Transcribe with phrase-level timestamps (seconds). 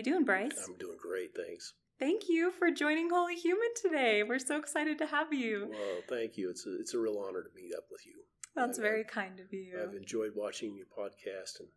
[0.00, 0.66] you doing, Bryce?
[0.66, 1.74] I'm doing great, thanks.
[1.98, 4.22] Thank you for joining wHoly Human today.
[4.22, 5.68] We're so excited to have you.
[5.70, 6.48] Well, thank you.
[6.48, 8.14] It's a, it's a real honor to meet up with you.
[8.56, 9.78] That's I've- uh, very kind of you.
[9.82, 11.68] I've enjoyed watching your podcast, and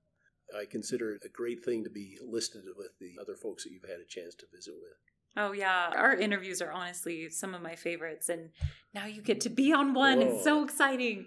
[0.58, 3.90] I consider it a great thing to be listed with the other folks that you've
[3.90, 4.98] had a chance to visit with.
[5.36, 8.52] Oh yeah, our interviews are honestly some of my favorites, and
[8.94, 10.22] now you get to be on one.
[10.22, 11.26] It's so exciting.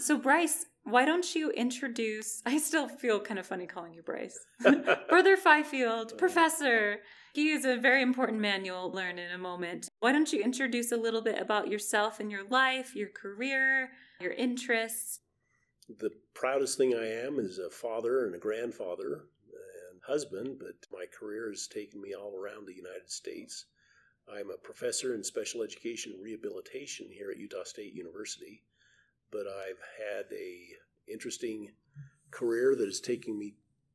[0.00, 2.42] So Bryce, why don't you introduce?
[2.46, 4.38] I still feel kind of funny calling you Bryce,
[5.08, 6.98] Brother Fifield, Professor.
[7.34, 8.64] He is a very important man.
[8.64, 9.88] You'll learn in a moment.
[10.00, 14.32] Why don't you introduce a little bit about yourself and your life, your career, your
[14.32, 15.20] interests?
[15.96, 19.24] the proudest thing I am is a father and a grandfather
[19.90, 23.66] and husband, but my career has taken me all around the United States.
[24.30, 28.62] I'm a professor in special education rehabilitation here at Utah State University,
[29.30, 31.72] but I've had a interesting
[32.30, 33.54] career that is taking me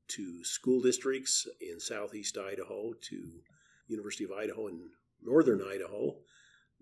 [0.09, 3.41] to school districts in southeast Idaho, to
[3.87, 4.89] University of Idaho in
[5.21, 6.17] northern Idaho,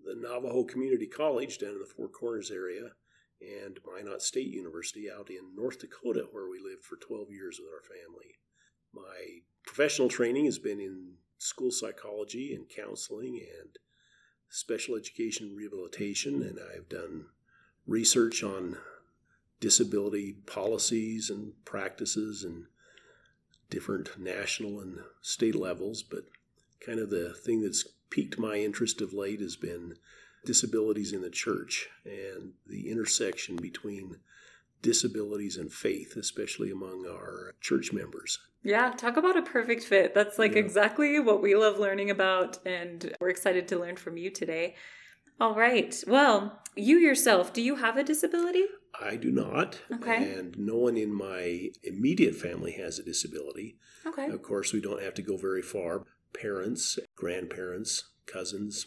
[0.04, 2.90] the Navajo Community College down in the Four Corners area,
[3.40, 7.68] and Minot State University out in North Dakota, where we lived for 12 years with
[7.72, 8.38] our family.
[8.92, 13.76] My professional training has been in school psychology and counseling and
[14.48, 17.26] special education rehabilitation, and I've done
[17.86, 18.76] research on
[19.60, 22.66] disability policies and practices and
[23.70, 26.02] different national and state levels.
[26.02, 26.24] But
[26.84, 29.94] kind of the thing that's piqued my interest of late has been
[30.44, 34.16] disabilities in the church and the intersection between
[34.82, 38.40] disabilities and faith, especially among our church members.
[38.64, 40.12] Yeah, talk about a perfect fit.
[40.14, 40.58] That's like Yeah.
[40.58, 44.74] exactly what we love learning about, and we're excited to learn from you today.
[45.40, 45.94] All right.
[46.06, 48.64] Well, you yourself, do you have a disability?
[49.00, 50.32] I do not, Okay.
[50.34, 53.76] and no one in my immediate family has a disability.
[54.06, 54.26] Okay.
[54.26, 56.04] Of course, we don't have to go very far.
[56.34, 58.86] Parents, grandparents, cousins,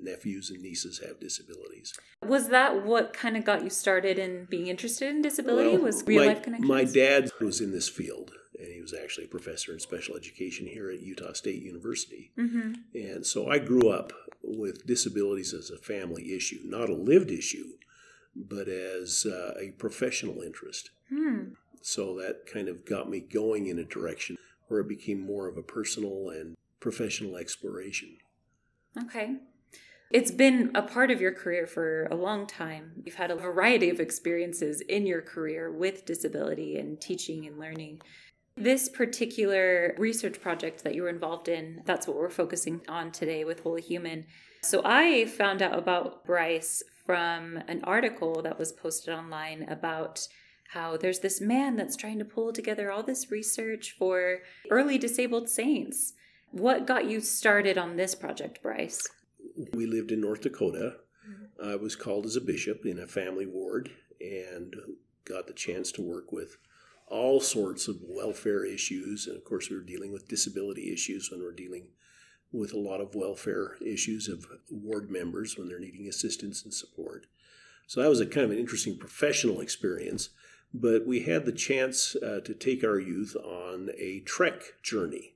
[0.00, 1.92] nephews, and nieces have disabilities.
[2.26, 5.76] Was that what kind of got you started in being interested in disability?
[5.76, 6.68] Well, was real my, life connections?
[6.68, 10.66] My dad was in this field, and he was actually a professor in special education
[10.66, 12.32] here at Utah State University.
[12.38, 12.72] Mm-hmm.
[12.94, 14.12] And so I grew up
[14.42, 17.72] with disabilities as a family issue, not a lived issue,
[18.34, 20.90] but as uh, a professional interest.
[21.08, 21.54] Hmm.
[21.82, 24.36] So that kind of got me going in a direction
[24.68, 28.16] where it became more of a personal and professional exploration.
[29.00, 29.36] Okay.
[30.10, 32.92] It's been a part of your career for a long time.
[33.04, 38.00] You've had a variety of experiences in your career with disability and teaching and learning.
[38.58, 43.44] This particular research project that you were involved in, that's what we're focusing on today
[43.44, 44.26] with wHoly Human.
[44.62, 50.26] So I found out about Bryce from an article that was posted online about
[50.72, 55.48] how there's this man that's trying to pull together all this research for early disabled
[55.48, 56.14] saints.
[56.50, 59.08] What got you started on this project, Bryce?
[59.72, 60.96] We lived in North Dakota.
[61.28, 61.70] Mm-hmm.
[61.70, 64.74] I was called as a bishop in a family ward and
[65.24, 66.56] got the chance to work with
[67.10, 69.26] all sorts of welfare issues.
[69.26, 71.88] And of course, we were dealing with disability issues when we're dealing
[72.52, 77.26] with a lot of welfare issues of ward members when they're needing assistance and support.
[77.86, 80.30] So that was a kind of an interesting professional experience.
[80.72, 85.34] But we had the chance uh, to take our youth on a trek journey.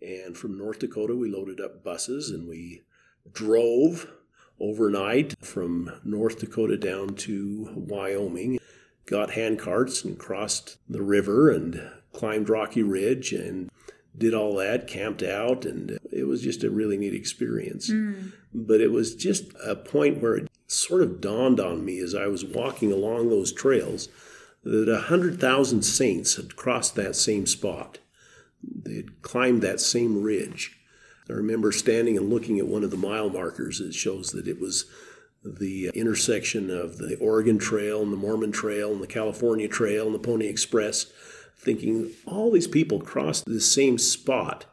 [0.00, 2.82] And from North Dakota, we loaded up buses and we
[3.30, 4.10] drove
[4.58, 8.58] overnight from North Dakota down to Wyoming,
[9.10, 13.70] got hand carts and crossed the river and climbed Rocky Ridge and
[14.16, 17.90] did all that, camped out, and it was just a really neat experience.
[17.90, 18.32] Mm.
[18.52, 22.26] But it was just a point where it sort of dawned on me as I
[22.26, 24.08] was walking along those trails
[24.62, 27.98] that a hundred thousand saints had crossed that same spot.
[28.62, 30.76] They had climbed that same ridge.
[31.28, 33.80] I remember standing and looking at one of the mile markers.
[33.80, 34.86] It shows that it was
[35.42, 40.14] the intersection of the Oregon Trail and the Mormon Trail and the California Trail and
[40.14, 41.06] the Pony Express,
[41.56, 44.66] thinking all these people crossed the same spot,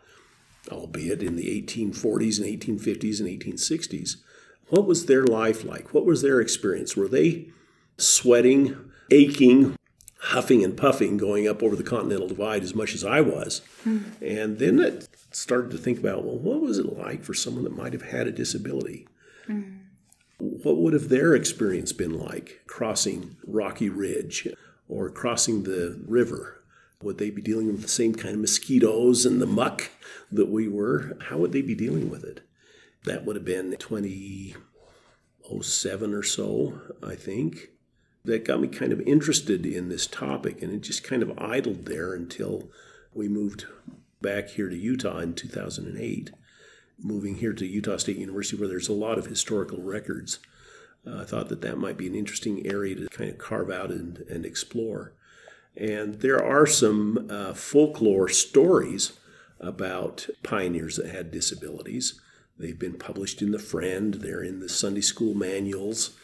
[0.72, 4.18] albeit in the 1840s and 1850s and 1860s.
[4.70, 5.94] What was their life like?
[5.94, 6.98] What was their experience?
[6.98, 7.48] Were they
[7.98, 9.78] sweating, aching,
[10.20, 13.62] huffing and puffing going up over the Continental Divide as much as I was?
[13.84, 14.00] Hmm.
[14.22, 17.78] And then it started to think about, well, what was it like for someone that
[17.78, 19.08] might have had a disability?
[19.46, 19.77] Hmm.
[20.64, 24.48] What would have their experience been like crossing Rocky Ridge
[24.88, 26.64] or crossing the river?
[27.02, 29.92] Would they be dealing with the same kind of mosquitoes and the muck
[30.32, 31.16] that we were?
[31.30, 32.42] How would they be dealing with it?
[33.06, 37.70] That would have been 2007 or so, I think.
[38.26, 41.86] That got me kind of interested in this topic, and it just kind of idled
[41.86, 42.70] there until
[43.14, 43.66] we moved
[44.22, 46.32] back here to Utah in 2008.
[47.00, 50.40] Moving here to Utah State University, where there's a lot of historical records,
[51.06, 53.92] uh, I thought that that might be an interesting area to kind of carve out
[53.92, 55.14] and, and explore.
[55.76, 59.14] And there are some uh, folklore stories
[59.60, 62.20] about pioneers that had disabilities.
[62.58, 66.18] They've been published in The Friend, they're in the Sunday school manuals.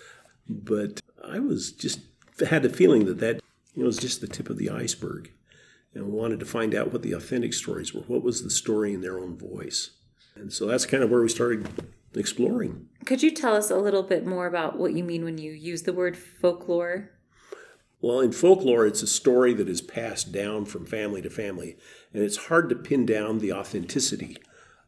[0.49, 1.99] But I was just
[2.47, 3.41] had a feeling that that
[3.75, 5.31] you know, was just the tip of the iceberg
[5.93, 8.01] and wanted to find out what the authentic stories were.
[8.01, 9.91] What was the story in their own voice?
[10.35, 11.67] And so that's kind of where we started
[12.15, 12.87] exploring.
[13.05, 15.83] Could you tell us a little bit more about what you mean when you use
[15.83, 17.11] the word folklore?
[18.01, 21.77] Well, in folklore, it's a story that is passed down from family to family,
[22.13, 24.37] and it's hard to pin down the authenticity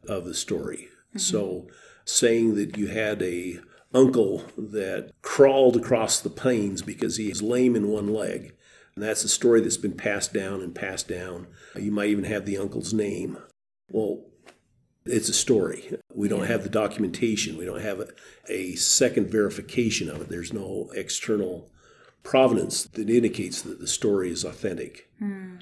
[0.06, 0.88] of the story.
[1.08, 1.20] Mm-hmm.
[1.20, 1.66] So,
[2.04, 3.60] saying that you had a
[3.94, 8.54] uncle that crawled across the plains because he is lame in one leg,
[8.94, 11.46] and that's a story that's been passed down and passed down.
[11.74, 13.38] You might even have the uncle's name.
[13.88, 14.24] Well,
[15.06, 15.98] it's a story.
[16.14, 17.56] We don't have the documentation.
[17.56, 18.08] We don't have a,
[18.48, 20.28] a, second verification of it.
[20.28, 21.70] There's no external
[22.22, 25.08] provenance that indicates that the story is authentic.
[25.18, 25.56] Hmm.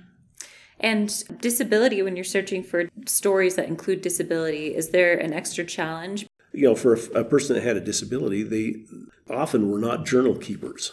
[0.81, 6.27] And disability, when you're searching for stories that include disability, is there an extra challenge?
[6.53, 8.85] You know, for a, a person that had a disability, they
[9.33, 10.93] often were not journal keepers.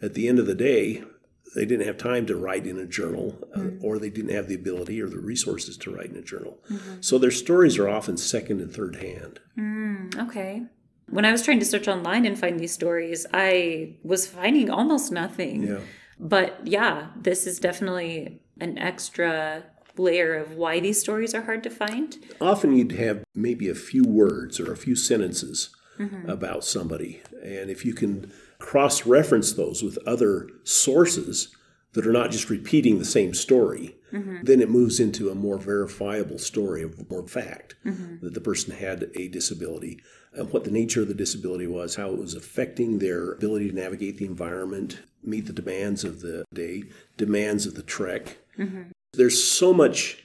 [0.00, 1.04] At the end of the day,
[1.54, 3.84] they didn't have time to write in a journal, uh, mm-hmm.
[3.84, 6.58] or they didn't have the ability or the resources to write in a journal.
[6.70, 7.00] Mm-hmm.
[7.00, 9.40] So their stories are often second and third hand.
[9.58, 10.62] Mm, okay.
[11.10, 15.12] When I was trying to search online and find these stories, I was finding almost
[15.12, 15.64] nothing.
[15.64, 15.80] Yeah.
[16.18, 19.64] But yeah, this is definitely an extra
[19.98, 22.16] layer of why these stories are hard to find.
[22.40, 26.30] Often you'd have maybe a few words or a few sentences mm-hmm.
[26.30, 27.20] about somebody.
[27.42, 31.54] And if you can cross reference those with other sources
[31.94, 34.44] that are not just repeating the same story, mm-hmm.
[34.44, 38.24] then it moves into a more verifiable story of more fact mm-hmm.
[38.24, 40.00] that the person had a disability,
[40.32, 43.74] and what the nature of the disability was, how it was affecting their ability to
[43.74, 46.84] navigate the environment, meet the demands of the day,
[47.16, 48.38] demands of the trek.
[48.56, 48.82] Mm-hmm.
[49.12, 50.22] There's so much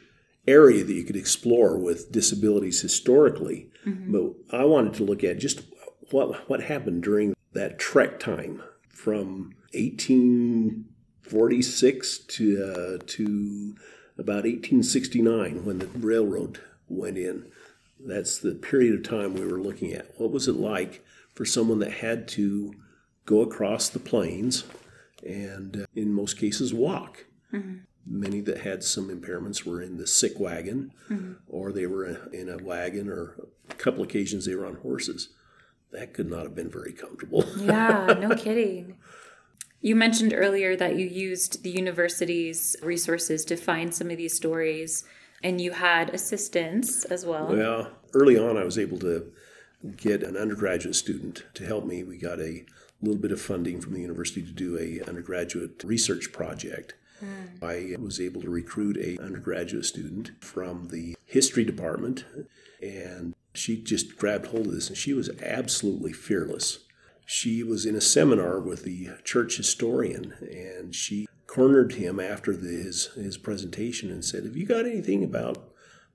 [0.48, 4.12] area that you could explore with disabilities historically, mm-hmm.
[4.12, 5.63] but I wanted to look at just
[6.12, 13.75] what what happened during that trek time from 1846 to uh, to
[14.18, 17.51] about 1869 when the railroad went in.
[18.00, 20.18] That's the period of time we were looking at.
[20.19, 22.75] What was it like for someone that had to
[23.25, 24.63] go across the plains
[25.25, 27.25] and, uh, in most cases, walk?
[27.51, 27.77] Mm-hmm.
[28.06, 31.33] Many that had some impairments were in the sick wagon, mm-hmm.
[31.48, 35.30] or they were in a wagon, or a couple occasions they were on horses
[35.92, 37.45] that could not have been very comfortable.
[37.57, 38.98] yeah, no kidding.
[39.81, 45.06] You mentioned earlier that you used the university's resources to find some of these stories,
[45.44, 47.47] and you had assistance as well.
[47.47, 49.31] Well, early on, I was able to
[49.95, 52.04] get an undergraduate student to help me.
[52.04, 52.66] We got a
[53.02, 56.95] little bit of funding from the university to do a undergraduate research project.
[57.23, 57.64] Mm.
[57.64, 62.26] I was able to recruit a undergraduate student from the history department
[62.81, 66.80] and she just grabbed hold of this and she was absolutely fearless.
[67.26, 72.68] She was in a seminar with the church historian and she cornered him after the,
[72.68, 75.71] his, his presentation and said, Have you got anything about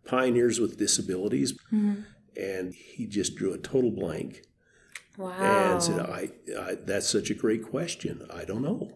[0.07, 1.53] pioneers with disabilities?
[1.73, 2.03] Mm-hmm.
[2.37, 4.43] And he just drew a total blank.
[5.19, 5.73] Wow.
[5.73, 8.27] And said, I, I, That's such a great question.
[8.33, 8.93] I don't know.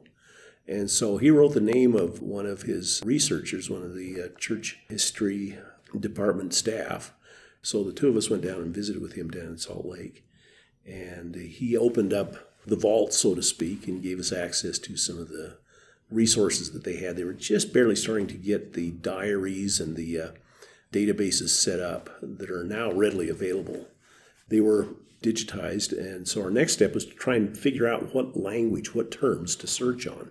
[0.69, 4.39] And so he wrote the name of one of his researchers, one of the uh,
[4.39, 5.59] church history
[5.99, 7.13] department staff,
[7.67, 10.25] so the two of us went down and visited with him down in Salt Lake.
[10.87, 15.19] And he opened up the vault, so to speak, and gave us access to some
[15.19, 15.59] of the
[16.09, 17.17] resources that they had.
[17.17, 20.29] They were just barely starting to get the diaries and the uh,
[20.93, 23.89] databases set up that are now readily available.
[24.47, 28.37] They were digitized, and so our next step was to try and figure out what
[28.37, 30.31] language, what terms to search on.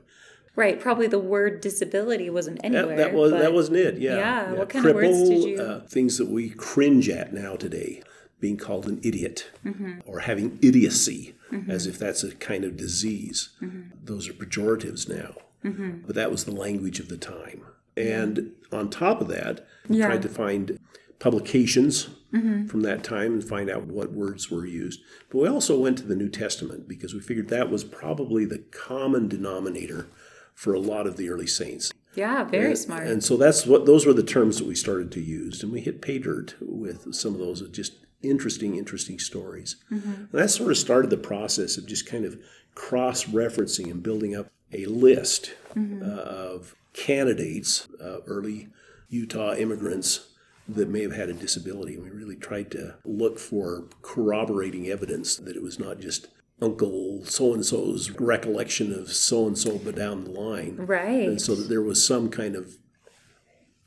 [0.55, 2.95] Right, probably the word disability wasn't anywhere.
[2.95, 3.97] That, that was that wasn't it.
[3.97, 4.17] Yeah.
[4.17, 4.51] Yeah.
[4.51, 4.53] yeah.
[4.53, 5.62] What kind Cripple, of words did you?
[5.62, 8.01] Uh, things that we cringe at now today,
[8.39, 10.00] being called an idiot mm-hmm.
[10.05, 11.69] or having idiocy, mm-hmm.
[11.69, 13.50] as if that's a kind of disease.
[13.62, 13.89] Mm-hmm.
[14.03, 15.35] Those are pejoratives now.
[15.63, 16.05] Mm-hmm.
[16.05, 17.65] But that was the language of the time.
[17.97, 20.07] And on top of that, we yeah.
[20.07, 20.79] tried to find
[21.19, 22.67] publications mm-hmm.
[22.67, 25.01] from that time and find out what words were used.
[25.29, 28.59] But we also went to the New Testament because we figured that was probably the
[28.59, 30.07] common denominator
[30.55, 31.91] for a lot of the early saints.
[32.15, 33.07] Yeah, very and, smart.
[33.07, 35.81] And so that's what those were the terms that we started to use, and we
[35.81, 37.93] hit pay dirt with some of those just
[38.24, 39.75] interesting, interesting stories.
[39.91, 40.35] Mm-hmm.
[40.35, 42.39] That sort of started the process of just kind of
[42.74, 46.01] cross referencing and building up a list mm-hmm.
[46.01, 48.69] uh, of candidates, uh, early
[49.09, 50.27] Utah immigrants
[50.67, 51.95] that may have had a disability.
[51.95, 56.27] And We really tried to look for corroborating evidence that it was not just
[56.62, 60.77] Uncle so and so's recollection of so and so, but down the line.
[60.77, 61.27] Right.
[61.27, 62.77] And so that there was some kind of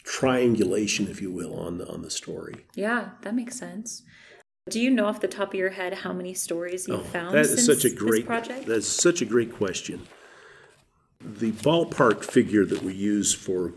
[0.04, 2.66] triangulation, if you will, on the on the story.
[2.74, 4.02] Yeah, that makes sense.
[4.68, 7.34] Do you know off the top of your head how many stories you've oh, found
[7.34, 8.66] that is such a great project?
[8.66, 10.06] That's such a great question.
[11.20, 13.72] The ballpark figure that we use for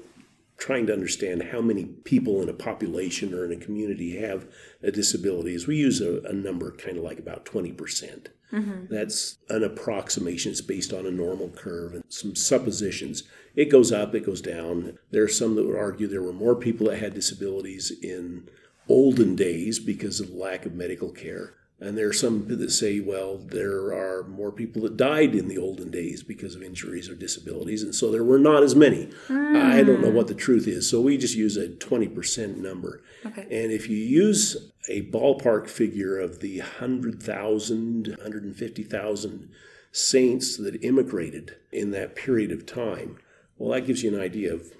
[0.57, 4.47] trying to understand how many people in a population or in a community have
[4.83, 7.75] a disability is we use a, a number kind of like about 20%.
[7.77, 10.51] percent mm hmm That's an approximation.
[10.51, 13.23] It's based on a normal curve and some suppositions.
[13.55, 14.97] It goes up, it goes down.
[15.11, 18.49] There are some that would argue there were more people that had disabilities in
[18.87, 21.53] olden days because of lack of medical care.
[21.81, 25.57] And there are some that say, well, there are more people that died in the
[25.57, 29.09] olden days because of injuries or disabilities, and so there were not as many.
[29.27, 29.59] Mm.
[29.59, 33.01] I don't know what the truth is, so we just use a 20% number.
[33.25, 33.41] Okay.
[33.49, 39.49] And if you use a ballpark figure of the 100,000, 150,000
[39.91, 43.17] saints that immigrated in that period of time,
[43.57, 44.71] well, that gives you an idea of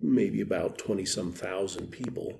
[0.00, 2.38] maybe about 20 some thousand people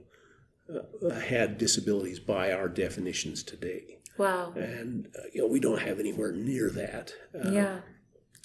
[0.73, 3.96] uh, had disabilities by our definitions today.
[4.19, 4.53] Wow.
[4.55, 7.13] And, uh, you know, we don't have anywhere near that.
[7.35, 7.81] Uh, yeah.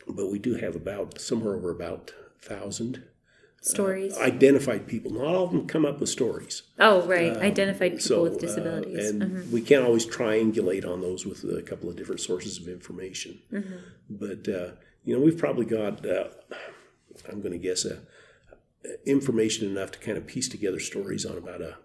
[0.08, 2.12] But we do have about somewhere over about
[2.48, 3.04] 1,000
[3.62, 4.18] stories.
[4.18, 5.12] Uh, identified people.
[5.12, 6.64] Not all of them come up with stories.
[6.80, 7.36] Oh, right.
[7.36, 9.10] Um, identified people so, with uh, disabilities.
[9.10, 9.52] and mm-hmm.
[9.52, 13.40] we can't always triangulate on those with a couple of different sources of information.
[13.52, 13.76] Mm-hmm.
[14.10, 14.72] But, uh,
[15.06, 16.06] you know, we've probably got,
[17.30, 18.00] I'm going to guess, a,
[19.06, 21.78] information enough to kind of piece together stories on about a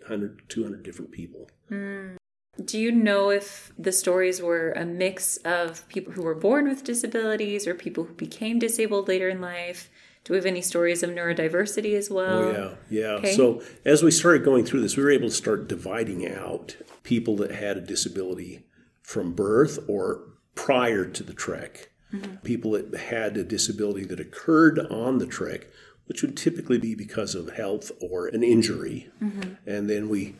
[0.00, 1.50] 100, 200 different people.
[1.70, 2.16] Mm.
[2.64, 6.84] Do you know if the stories were a mix of people who were born with
[6.84, 9.90] disabilities or people who became disabled later in life?
[10.24, 12.38] Do we have any stories of neurodiversity as well?
[12.38, 13.12] Oh, yeah, yeah.
[13.12, 13.34] Okay.
[13.34, 17.36] So, as we started going through this, we were able to start dividing out people
[17.36, 18.64] that had a disability
[19.02, 20.22] from birth or
[20.56, 21.90] prior to the trek.
[22.12, 22.36] Mm-hmm.
[22.36, 25.68] People that had a disability that occurred on the trek,
[26.06, 29.08] which would typically be because of health or an injury.
[29.22, 29.54] Mm-hmm.
[29.64, 30.34] And then we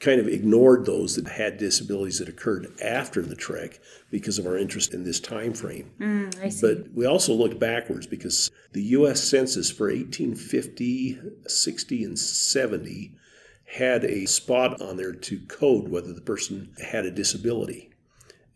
[0.00, 3.78] kind of ignored those that had disabilities that occurred after the trek
[4.10, 5.90] because of our interest in this time frame.
[6.00, 9.22] Mm, but we also looked backwards because the U.S.
[9.22, 13.14] Census for 1850, 60, and 70
[13.66, 17.90] had a spot on there to code whether the person had a disability.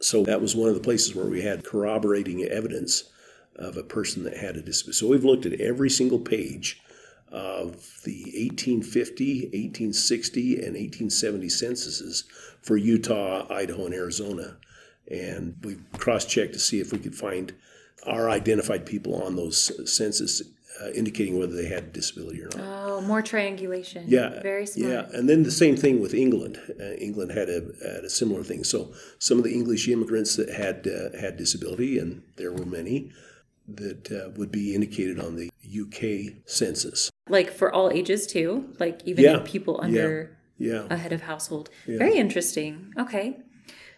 [0.00, 3.04] So that was one of the places where we had corroborating evidence
[3.56, 4.98] of a person that had a disability.
[4.98, 6.80] So we've looked at every single page
[7.34, 12.24] of the 1850, 1860, and 1870 censuses
[12.62, 14.56] for Utah, Idaho, and Arizona.
[15.10, 17.52] And we cross checked to see if we could find
[18.06, 20.42] our identified people on those census
[20.80, 22.60] uh, indicating whether they had a disability or not.
[22.60, 24.04] Oh, more triangulation.
[24.06, 24.40] Yeah.
[24.40, 24.92] Very smart.
[24.92, 25.06] Yeah.
[25.12, 26.60] And then the same thing with England.
[26.80, 28.64] Uh, England had a, had a similar thing.
[28.64, 33.12] So some of the English immigrants that had, uh, had disability, and there were many,
[33.68, 37.10] that uh, would be indicated on the UK census.
[37.28, 39.40] Like for all ages too, like even yeah.
[39.44, 40.72] people under yeah.
[40.72, 40.86] yeah.
[40.90, 41.70] a head of household.
[41.86, 41.98] Yeah.
[41.98, 42.92] Very interesting.
[42.98, 43.38] Okay.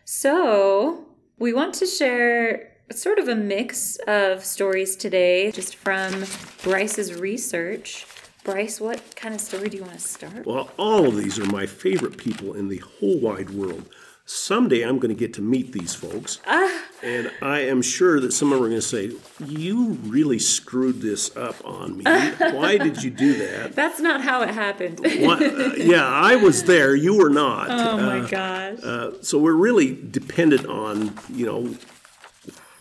[0.04, 1.06] So
[1.38, 6.25] we want to share sort of a mix of stories today, just from
[6.62, 8.06] Bryce's research.
[8.45, 10.47] Bryce, what kind of story do you want to start?
[10.47, 13.88] Well, all of these are my favorite people in the whole wide world
[14.26, 16.40] someday I'm going to get to meet these folks.
[16.47, 16.85] Ah.
[17.02, 19.12] And I am sure that some of them are going to say,
[19.47, 22.04] You really screwed this up on me.
[22.38, 23.75] Why did you do that?
[23.75, 25.00] That's not how it happened.
[25.04, 26.95] uh, yeah, I was there.
[26.95, 27.71] You were not.
[27.71, 28.78] Oh, my uh, gosh.
[28.83, 31.76] Uh, so we're really dependent on, you know,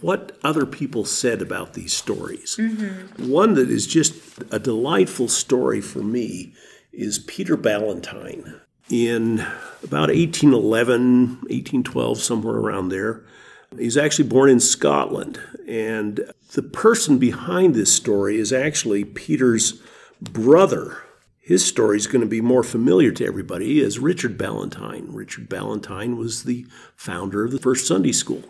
[0.01, 2.55] what other people said about these stories.
[2.57, 3.29] Mm-hmm.
[3.29, 4.15] One that is just
[4.51, 6.53] a delightful story for me
[6.91, 9.39] is Peter Ballantyne in
[9.83, 13.23] about 1811, 1812, somewhere around there.
[13.77, 15.39] He's actually born in Scotland.
[15.67, 19.81] And the person behind this story is actually Peter's
[20.21, 20.97] brother.
[21.39, 25.07] His story is going to be more familiar to everybody as Richard Ballantyne.
[25.11, 26.65] Richard Ballantyne was the
[26.95, 28.43] founder of the first Sunday school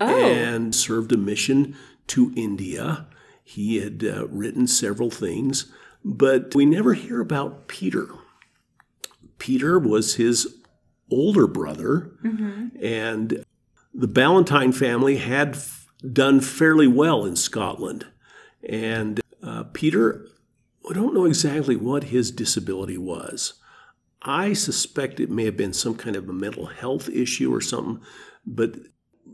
[0.00, 0.24] oh.
[0.24, 1.76] and served a mission
[2.08, 3.06] to India.
[3.44, 5.72] He had uh, written several things,
[6.04, 8.08] but we never hear about Peter.
[9.44, 10.62] Peter was his
[11.10, 12.68] older brother, mm-hmm.
[12.82, 13.44] and
[13.92, 18.06] the Ballantyne family had f- done fairly well in Scotland.
[18.66, 20.26] And uh, Peter,
[20.88, 23.52] I don't know exactly what his disability was.
[24.22, 28.00] I suspect it may have been some kind of a mental health issue or something,
[28.46, 28.76] but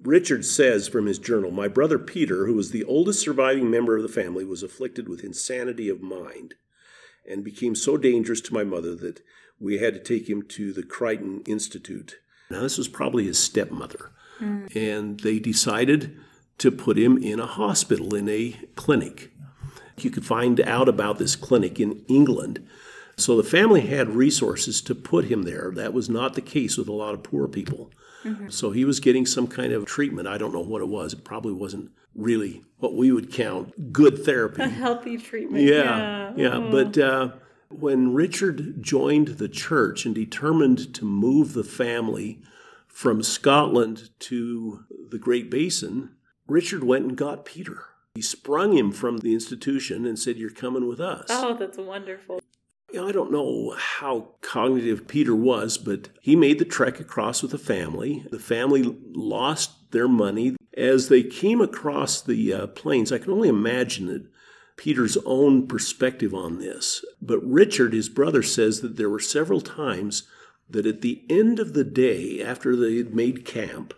[0.02, 4.02] Richard says from his journal My brother Peter, who was the oldest surviving member of
[4.02, 6.56] the family, was afflicted with insanity of mind
[7.24, 9.20] and became so dangerous to my mother that
[9.60, 12.16] we had to take him to the Crichton Institute.
[12.50, 14.10] Now, this was probably his stepmother.
[14.40, 14.74] Mm.
[14.74, 16.18] And they decided
[16.58, 19.30] to put him in a hospital, in a clinic.
[19.98, 22.66] You could find out about this clinic in England.
[23.16, 25.70] So the family had resources to put him there.
[25.74, 27.92] That was not the case with a lot of poor people.
[28.24, 28.48] Mm-hmm.
[28.48, 30.26] So he was getting some kind of treatment.
[30.26, 31.12] I don't know what it was.
[31.12, 34.62] It probably wasn't really what we would count good therapy.
[34.62, 35.64] A healthy treatment.
[35.64, 35.74] Yeah.
[35.74, 36.32] Yeah.
[36.36, 36.56] yeah.
[36.56, 36.70] Oh.
[36.70, 37.30] But uh,
[37.70, 42.42] when Richard joined the church and determined to move the family
[42.86, 46.10] from Scotland to the Great Basin,
[46.46, 47.84] Richard went and got Peter.
[48.14, 51.26] He sprung him from the institution and said, You're coming with us.
[51.30, 52.40] Oh, that's wonderful.
[52.92, 57.58] I don't know how cognitive Peter was, but he made the trek across with the
[57.58, 58.26] family.
[58.32, 60.56] The family lost their money.
[60.76, 64.22] As they came across the uh, plains, I can only imagine it,
[64.80, 67.04] Peter's own perspective on this.
[67.20, 70.22] But Richard, his brother, says that there were several times
[70.70, 73.92] that at the end of the day, after they had made camp,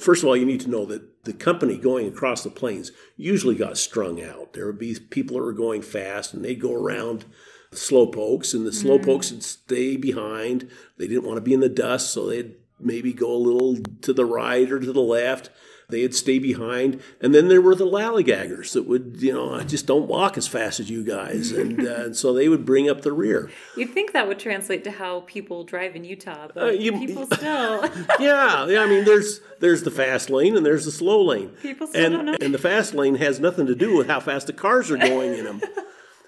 [0.00, 3.54] first of all, you need to know that the company going across the plains usually
[3.54, 4.54] got strung out.
[4.54, 7.24] There would be people that were going fast and they'd go around
[7.70, 9.32] the slowpokes, and the slowpokes mm.
[9.34, 10.68] would stay behind.
[10.98, 14.12] They didn't want to be in the dust, so they'd maybe go a little to
[14.12, 15.50] the right or to the left.
[15.88, 17.00] They'd stay behind.
[17.20, 20.48] And then there were the lallygaggers that would, you know, I just don't walk as
[20.48, 21.52] fast as you guys.
[21.52, 23.50] And, uh, and so they would bring up the rear.
[23.76, 27.26] You'd think that would translate to how people drive in Utah, but uh, you, people
[27.32, 27.84] still.
[28.18, 28.80] yeah, yeah.
[28.80, 31.50] I mean, there's there's the fast lane and there's the slow lane.
[31.62, 32.36] People still and, don't know.
[32.40, 35.34] And the fast lane has nothing to do with how fast the cars are going
[35.34, 35.60] in them.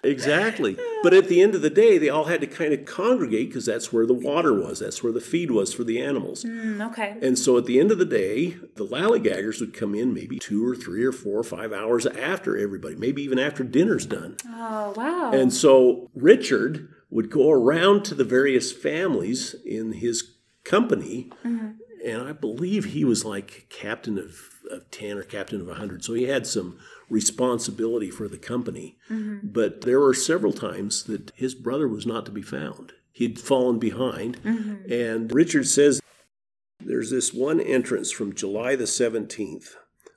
[0.03, 0.77] Exactly.
[1.03, 3.67] But at the end of the day, they all had to kind of congregate because
[3.67, 4.81] that's where the water was.
[4.81, 6.45] That's where the feed was for the animals.
[6.45, 7.17] Mm, okay.
[7.23, 10.67] And so at the end of the day, the lallygaggers would come in maybe two
[10.67, 14.37] or three or four or five hours after everybody, maybe even after dinner's done.
[14.47, 15.31] Oh, wow.
[15.33, 20.35] And so Richard would go around to the various families in his
[20.65, 21.31] company.
[21.45, 21.71] Mm-hmm.
[22.05, 26.05] And I believe he was like captain of, of 10 or captain of 100.
[26.05, 28.97] So he had some responsibility for the company.
[29.11, 29.49] Mm-hmm.
[29.49, 32.93] But there were several times that his brother was not to be found.
[33.13, 34.43] He'd fallen behind.
[34.43, 34.93] Mm-hmm.
[34.93, 36.01] And Richard says
[36.81, 39.75] there's this one entrance from July the 17th.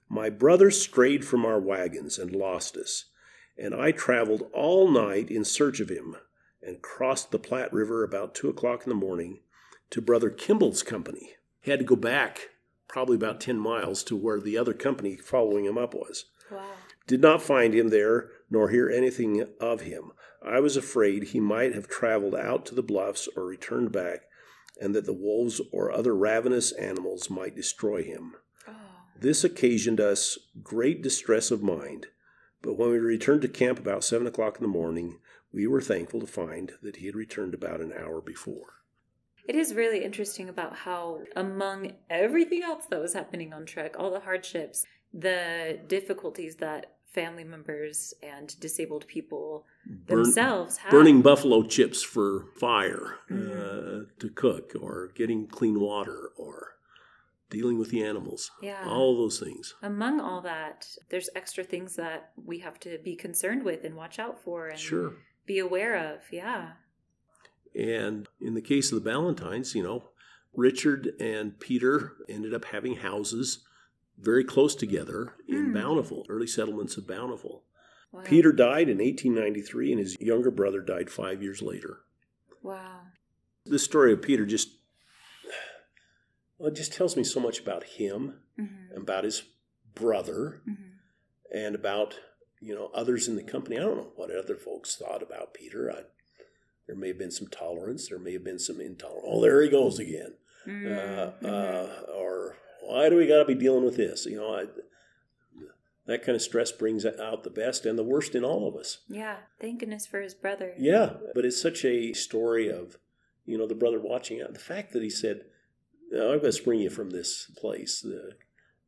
[0.08, 3.06] My brother strayed from our wagons and lost us,
[3.58, 6.17] and I traveled all night in search of him
[6.62, 9.39] and crossed the Platte River about two o'clock in the morning
[9.89, 11.32] to Brother Kimball's company.
[11.62, 12.49] He had to go back
[12.88, 16.25] probably about 10 miles to where the other company following him up was.
[16.51, 16.65] Wow.
[17.12, 20.13] Did not find him there, nor hear anything of him.
[20.41, 24.21] I was afraid he might have traveled out to the bluffs or returned back,
[24.80, 28.36] and that the wolves or other ravenous animals might destroy him.
[28.65, 28.71] Oh.
[29.19, 32.08] This occasioned us great distress of mind,
[32.62, 35.19] but when we returned to camp about seven o'clock in the morning,
[35.52, 38.76] we were thankful to find that he had returned about an hour before.
[39.45, 44.12] It is really interesting about how, among everything else that was happening on Trek, all
[44.12, 50.91] the hardships, the difficulties that family members and disabled people Burn, themselves have.
[50.91, 53.52] Burning buffalo chips for fire mm-hmm.
[53.52, 56.76] uh, to cook, or getting clean water, or
[57.50, 58.50] dealing with the animals.
[58.62, 58.86] Yeah.
[58.88, 59.76] All those things.
[59.82, 64.17] Among all that, there's extra things that we have to be concerned with and watch
[64.17, 65.13] out for and sure.
[65.45, 66.21] be aware of.
[66.32, 66.71] Yeah.
[67.76, 70.06] And in the case of the Ballantynes, you know,
[70.54, 73.65] Richard and Peter ended up having houses
[74.21, 75.73] very close together in mm.
[75.73, 77.63] Bountiful, early settlements of Bountiful.
[78.12, 78.21] Wow.
[78.25, 81.99] Peter died in 1893, and his younger brother died five years later.
[82.62, 83.01] Wow.
[83.65, 84.69] This story of Peter just
[86.62, 88.95] well, it just tells me so much about him, mm-hmm.
[88.95, 89.41] about his
[89.95, 91.57] brother, mm-hmm.
[91.57, 92.19] and about
[92.60, 93.77] you know others in the company.
[93.77, 95.91] I don't know what other folks thought about Peter.
[95.91, 96.01] I,
[96.86, 98.10] there may have been some tolerance.
[98.10, 99.25] There may have been some intolerance.
[99.27, 100.36] Oh, there he goes again.
[100.67, 101.45] Mm-hmm.
[101.45, 104.26] Uh, uh, or why do we got to be dealing with this?
[104.26, 104.65] You know, I,
[106.08, 109.00] that kind of stress brings out the best and the worst in all of us.
[109.08, 110.74] Yeah, thank goodness for his brother.
[110.78, 112.98] Yeah, but it's such a story of,
[113.46, 114.54] you know, the brother watching out.
[114.54, 115.41] The fact that he said,
[116.12, 118.32] no, "I'm going to spring you from this place, the,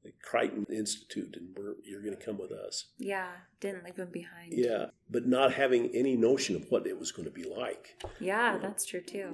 [0.03, 3.29] the Crichton Institute, and you're going to come with us." Yeah,
[3.59, 4.51] didn't leave him behind.
[4.51, 7.95] Yeah, but not having any notion of what it was going to be like.
[8.19, 8.67] Yeah, you know?
[8.67, 9.31] that's true too.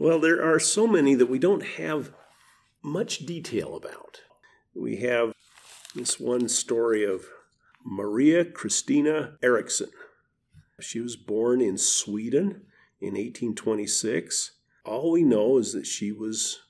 [0.00, 2.12] Well, there are so many that we don't have
[2.84, 4.20] much detail about.
[4.72, 5.32] We have
[5.92, 7.24] this one story of
[7.84, 9.88] Maria Christina Eriksson.
[10.78, 12.62] She was born in Sweden
[13.00, 14.52] in 1826.
[14.84, 16.60] All we know is that she was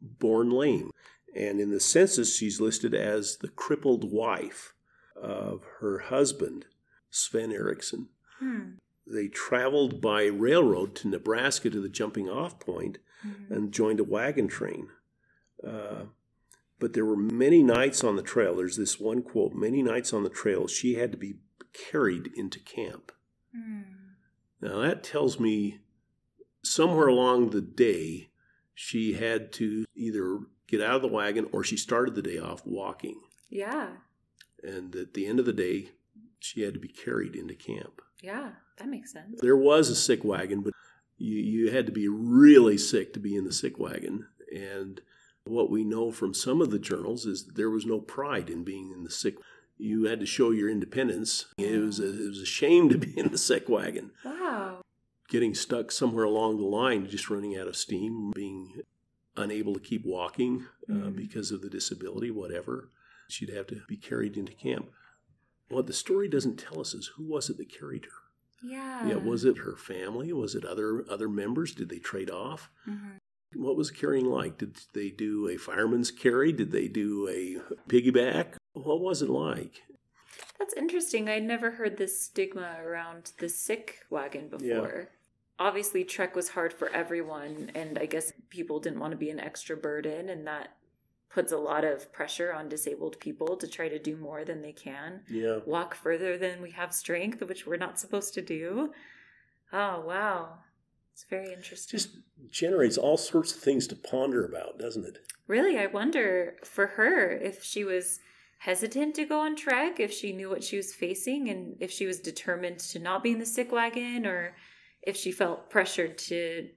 [0.00, 0.90] born lame.
[1.36, 4.72] And in the census, she's listed as the crippled wife
[5.14, 6.64] of her husband,
[7.10, 8.08] Sven Eriksson.
[8.38, 8.70] Hmm.
[9.06, 13.50] They traveled by railroad to Nebraska to the jumping off point Mhm.
[13.50, 14.90] and joined a wagon train.
[15.62, 16.06] Uh,
[16.78, 18.54] but there were many nights on the trail.
[18.56, 21.40] There's this one quote many nights on the trail, she had to be
[21.72, 23.12] carried into camp.
[23.54, 23.82] Hmm.
[24.60, 25.80] Now, that tells me
[26.62, 28.30] somewhere along the day,
[28.74, 32.64] she had to either get out of the wagon or she started the day off
[32.66, 33.20] walking.
[33.48, 33.96] Yeah.
[34.62, 35.90] And at the end of the day,
[36.38, 38.02] she had to be carried into camp.
[38.22, 38.50] Yeah.
[38.78, 39.40] That makes sense.
[39.40, 40.72] There was a sick wagon, but
[41.18, 44.26] you, you had to be really sick to be in the sick wagon.
[44.54, 45.00] And
[45.44, 48.64] what we know from some of the journals is that there was no pride in
[48.64, 49.36] being in the sick.
[49.78, 51.46] You had to show your independence.
[51.58, 54.10] It was a, it was a shame to be in the sick wagon.
[54.24, 54.82] Wow.
[55.28, 58.82] Getting stuck somewhere along the line, just running out of steam, being
[59.36, 61.16] unable to keep walking uh, Mhm.
[61.16, 62.90] because of the disability, whatever.
[63.28, 64.90] She'd have to be carried into camp.
[65.70, 68.10] What the story doesn't tell us is who was it that carried her.
[68.62, 69.06] Yeah.
[69.06, 70.32] Yeah, was it her family?
[70.32, 71.74] Was it other other members?
[71.74, 72.70] Did they trade off?
[72.86, 73.16] Mhm.
[73.54, 74.58] What was carrying like?
[74.58, 76.52] Did they do a fireman's carry?
[76.52, 78.54] Did they do a piggyback?
[78.74, 79.82] What was it like?
[80.58, 81.28] That's interesting.
[81.28, 84.66] I'd never heard this stigma around the sick wagon before.
[84.66, 84.80] Yeah.
[84.80, 85.08] before.
[85.58, 89.40] Obviously, Trek was hard for everyone, and I guess people didn't want to be an
[89.40, 90.76] extra burden, and that
[91.32, 94.72] puts a lot of pressure on disabled people to try to do more than they
[94.72, 98.92] can, Yeah, walk further than we have strength, which we're not supposed to do.
[99.72, 100.58] Oh, wow.
[101.12, 101.98] It's very interesting.
[101.98, 102.16] just
[102.50, 105.18] generates all sorts of things to ponder about, doesn't it?
[105.46, 108.20] Really, I wonder for her if she was
[108.58, 112.06] hesitant to go on trek, if she knew what she was facing, and if she
[112.06, 114.56] was determined to not be in the sick wagon, or
[115.02, 116.68] if she felt pressured to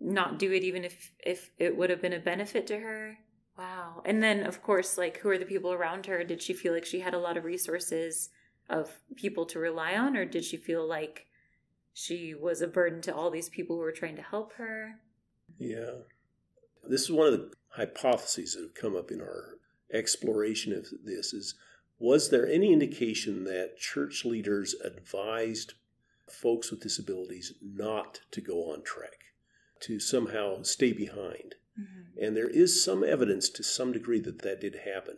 [0.00, 3.16] not do it, even if if it would have been a benefit to her.
[3.58, 4.02] Wow.
[4.04, 6.24] And then, of course, like who are the people around her?
[6.24, 8.30] Did she feel like she had a lot of resources
[8.68, 11.26] of people to rely on, or did she feel like
[11.92, 14.98] she was a burden to all these people who were trying to help her?
[15.58, 15.92] Yeah.
[16.88, 19.58] This is one of the hypotheses that have come up in our
[19.92, 21.54] exploration of this is
[21.98, 25.74] was there any indication that church leaders advised
[26.28, 29.18] folks with disabilities not to go on trek,
[29.80, 31.54] to somehow stay behind?
[32.20, 35.16] And there is some evidence to some degree that that did happen.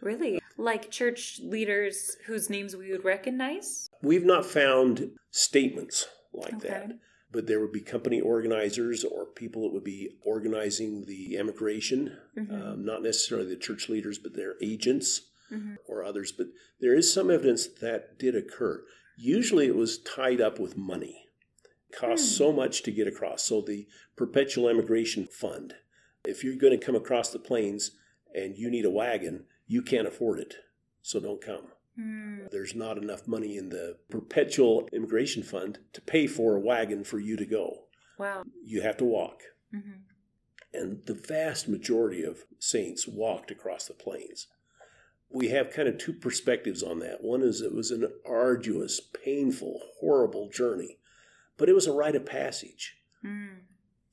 [0.00, 0.40] Really?
[0.56, 3.88] Like church leaders whose names we would recognize?
[4.02, 6.68] We've not found statements like Okay.
[6.68, 6.98] that,
[7.32, 12.52] but there would be company organizers or people that would be organizing the emigration, Mhm.
[12.52, 15.78] um, not necessarily the church leaders, but their agents Mhm.
[15.86, 16.30] or others.
[16.32, 16.48] But
[16.80, 18.84] there is some evidence that did occur.
[19.16, 21.30] Usually it was tied up with money.
[21.88, 22.30] It cost Hmm.
[22.36, 23.44] so much to get across.
[23.44, 23.86] So the
[24.16, 25.76] Perpetual Emigration Fund,
[26.24, 27.92] if you're going to come across the plains
[28.34, 30.54] and you need a wagon, you can't afford it.
[31.02, 31.68] So don't come.
[31.96, 32.46] Hmm.
[32.50, 37.18] There's not enough money in the Perpetual Immigration Fund to pay for a wagon for
[37.18, 37.84] you to go.
[38.18, 38.44] Wow.
[38.64, 39.42] You have to walk.
[39.72, 40.02] hmm
[40.72, 44.48] And the vast majority of saints walked across the plains.
[45.30, 47.22] We have kind of two perspectives on that.
[47.22, 50.98] One is it was an arduous, painful, horrible journey,
[51.56, 52.96] but it was a rite of passage.
[53.24, 53.58] Mm.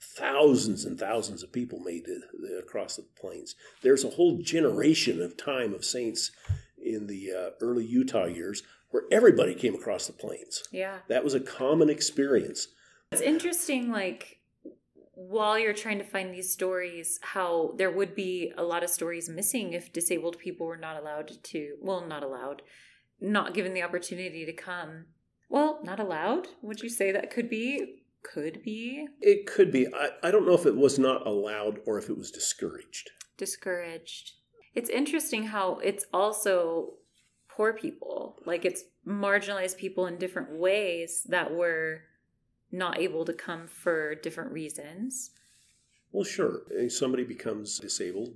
[0.03, 3.55] Thousands and thousands of people made it uh, across the plains.
[3.81, 6.31] There's a whole generation of time of saints
[6.83, 10.63] in the uh, early Utah years where everybody came across the plains.
[10.71, 10.97] Yeah.
[11.07, 12.67] That was a common experience.
[13.11, 14.39] It's interesting, like,
[15.13, 19.29] while you're trying to find these stories, how there would be a lot of stories
[19.29, 22.63] missing if disabled people were not allowed to, well, not allowed,
[23.19, 25.05] not given the opportunity to come.
[25.47, 26.47] Well, not allowed?
[26.61, 28.00] Would you say that could be?
[28.23, 29.87] Could be It could be.
[29.87, 33.11] I, I don't know if it was not allowed or if it was discouraged.
[33.37, 34.33] discouraged.
[34.73, 36.93] It's interesting how it's also
[37.49, 42.01] poor people, like it's marginalized people in different ways that were
[42.71, 45.31] not able to come for different reasons.
[46.11, 46.61] Well, sure.
[46.69, 48.35] If somebody becomes disabled,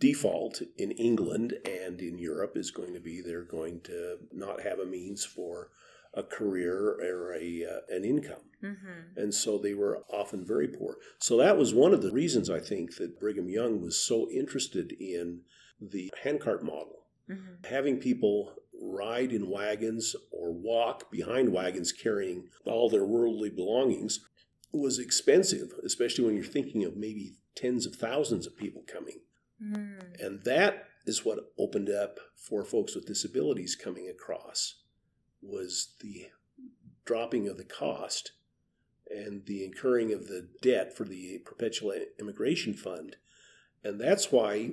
[0.00, 4.78] default in England and in Europe is going to be they're going to not have
[4.78, 5.70] a means for
[6.16, 8.46] a career or a uh, an income.
[8.62, 9.18] Mm-hmm.
[9.18, 10.96] And so they were often very poor.
[11.18, 14.92] So that was one of the reasons I think that Brigham Young was so interested
[14.92, 15.42] in
[15.80, 17.04] the handcart model.
[17.30, 17.66] Mm-hmm.
[17.68, 24.20] Having people ride in wagons or walk behind wagons carrying all their worldly belongings
[24.72, 29.20] was expensive, especially when you're thinking of maybe tens of thousands of people coming.
[29.62, 30.20] Mm.
[30.20, 34.82] And that is what opened up for folks with disabilities coming across
[35.42, 36.26] was the
[37.04, 38.32] dropping of the cost
[39.08, 43.16] and the incurring of the debt for the perpetual immigration fund
[43.84, 44.72] and that's why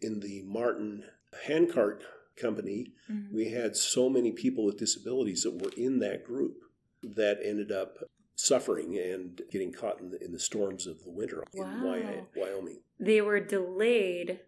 [0.00, 1.04] in the martin
[1.46, 2.04] handcart
[2.36, 3.34] company mm-hmm.
[3.34, 6.58] we had so many people with disabilities that were in that group
[7.02, 7.98] that ended up
[8.36, 11.94] suffering and getting caught in the, in the storms of the winter wow.
[11.94, 12.80] in Wyoming.
[12.98, 14.40] They were delayed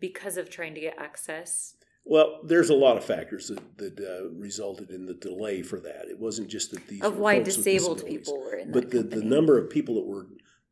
[0.00, 1.76] because of trying to get access.
[2.06, 6.06] Well, there's a lot of factors that, that uh, resulted in the delay for that.
[6.10, 9.58] It wasn't just that these of why disabled people were in, but the, the number
[9.58, 10.26] of people that were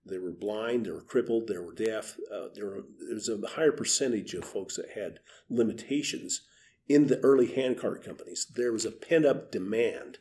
[0.04, 2.16] they were blind, they were crippled, they were deaf.
[2.32, 6.42] Uh, there, were, there was a higher percentage of folks that had limitations
[6.88, 8.46] in the early handcart companies.
[8.54, 10.18] There was a pent up demand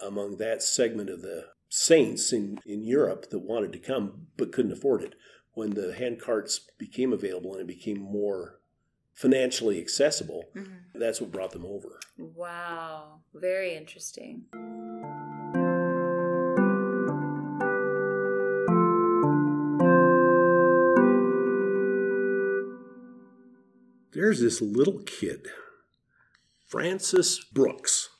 [0.00, 4.72] among that segment of the saints in, in Europe that wanted to come but couldn't
[4.72, 5.14] afford it.
[5.54, 8.60] When the handcarts became available and it became more
[9.14, 10.98] financially accessible, mm-hmm.
[10.98, 11.98] that's what brought them over.
[12.18, 14.44] Wow, very interesting.
[24.12, 25.48] There's this little kid,
[26.66, 28.10] Francis Brooks.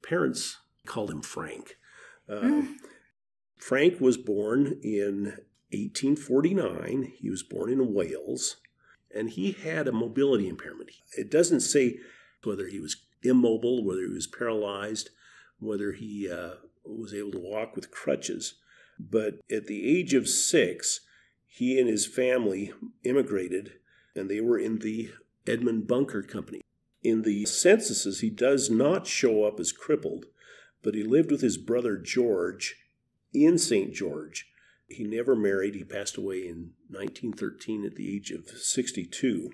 [0.00, 1.76] Parents called him Frank.
[2.28, 2.78] Um,
[3.56, 5.38] Frank was born in
[5.72, 7.14] 1849.
[7.16, 8.58] He was born in Wales,
[9.14, 10.90] and he had a mobility impairment.
[11.16, 11.98] It doesn't say
[12.42, 15.10] whether he was immobile, whether he was paralyzed,
[15.58, 18.54] whether he uh, was able to walk with crutches.
[18.98, 21.00] But at the age of six,
[21.46, 22.72] he and his family
[23.04, 23.74] immigrated,
[24.14, 25.12] and they were in the
[25.46, 26.60] Edmund Bunker Company.
[27.02, 30.26] In the censuses, he does not show up as crippled,
[30.82, 32.76] but he lived with his brother George
[33.32, 33.92] in St.
[33.92, 34.48] George.
[34.86, 35.74] He never married.
[35.74, 39.50] He passed away in 1913 at the age of 62.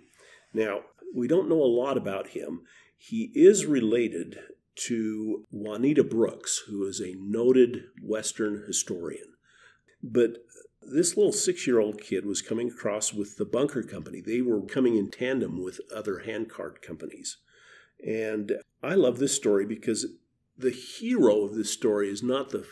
[0.53, 0.81] Now,
[1.15, 2.63] we don't know a lot about him.
[2.97, 4.39] He is related
[4.87, 9.35] to Juanita Brooks, who is a noted Western historian.
[10.03, 10.39] But
[10.83, 14.21] this little six year old kid was coming across with the Bunker Company.
[14.21, 17.37] They were coming in tandem with other handcart companies.
[18.05, 20.07] And I love this story because
[20.57, 22.67] the hero of this story is not the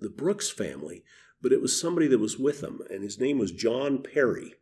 [0.00, 1.02] the Brooks family,
[1.42, 4.54] but it was somebody that was with them, and his name was John Parry.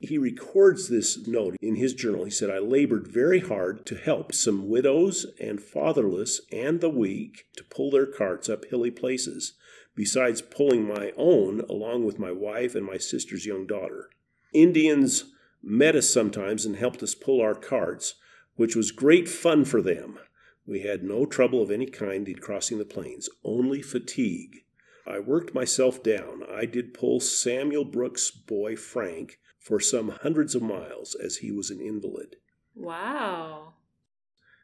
[0.00, 2.24] He records this note in his journal.
[2.24, 7.44] He said, I labored very hard to help some widows and fatherless and the weak
[7.56, 9.54] to pull their carts up hilly places,
[9.94, 14.08] besides pulling my own along with my wife and my sister's young daughter.
[14.52, 15.26] Indians
[15.62, 18.14] met us sometimes and helped us pull our carts,
[18.56, 20.18] which was great fun for them.
[20.66, 24.61] We had no trouble of any kind in crossing the plains, only fatigue.
[25.06, 26.42] I worked myself down.
[26.52, 31.70] I did pull Samuel Brooks' boy Frank for some hundreds of miles as he was
[31.70, 32.36] an invalid.
[32.74, 33.74] Wow.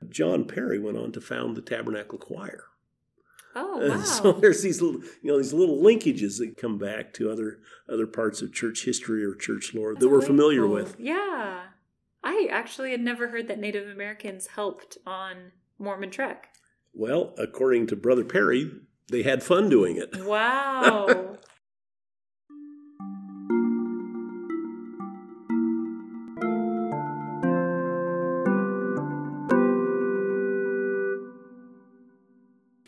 [0.08, 2.64] John Parry went on to found the Tabernacle Choir.
[3.54, 4.02] Oh, wow.
[4.02, 7.58] so there's these little, you know, these little linkages that come back to other
[7.92, 10.74] other parts of church history or church lore That's that we're familiar cool.
[10.74, 10.96] with.
[10.98, 11.62] Yeah.
[12.22, 16.48] I actually had never heard that Native Americans helped on Mormon Trek.
[16.92, 18.70] Well, according to Brother Parry,
[19.10, 20.16] they had fun doing it.
[20.28, 21.36] Wow.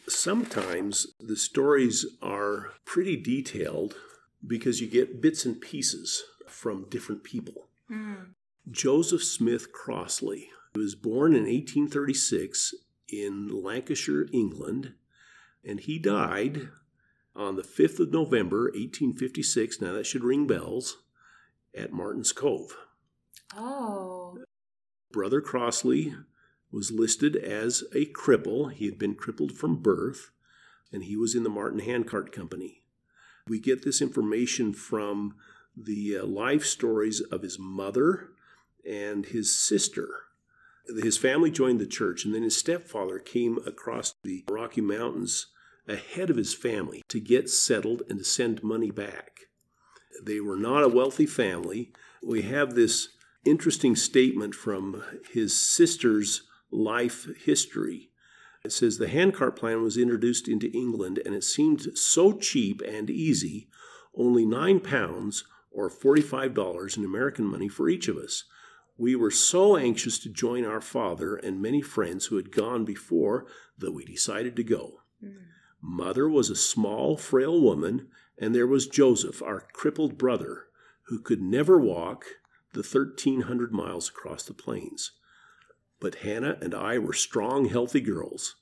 [0.09, 3.95] Sometimes the stories are pretty detailed
[4.47, 7.69] because you get bits and pieces from different people.
[7.91, 8.35] Mm.
[8.71, 12.75] Joseph Smith Crossley was born in 1836
[13.09, 14.93] in Lancashire, England,
[15.65, 16.69] and he died
[17.35, 19.81] on the 5th of November, 1856.
[19.81, 20.99] Now that should ring bells
[21.77, 22.77] at Martin's Cove.
[23.57, 24.39] Oh.
[25.13, 26.15] Brother Crossley
[26.71, 28.73] was listed as a cripple.
[28.73, 30.31] He had been crippled from birth,
[30.93, 32.83] and he was in the Martin Handcart Company.
[33.47, 35.35] We get this information from
[35.77, 38.31] the uh, life stories of his mother
[38.89, 40.09] and his sister.
[41.03, 45.47] His family joined the church, and then his stepfather came across the Rocky Mountains
[45.87, 49.41] ahead of his family to get settled and to send money back.
[50.23, 51.93] They were not a wealthy family.
[52.23, 53.09] We have this
[53.45, 58.11] interesting statement from his sister's life history.
[58.65, 63.09] It says the handcart plan was introduced into England and it seemed so cheap and
[63.09, 63.69] easy,
[64.15, 68.45] only nine pounds or $45 in American money for each of us.
[69.01, 73.47] We were so anxious to join our father and many friends who had gone before
[73.79, 75.01] that we decided to go.
[75.25, 75.37] Mm.
[75.81, 78.09] Mother was a small, frail woman,
[78.39, 80.67] and there was Joseph, our crippled brother,
[81.05, 82.27] who could never walk,
[82.75, 85.13] the 1,300 miles across the plains.
[85.99, 88.57] But Hannah and I were strong, healthy girls,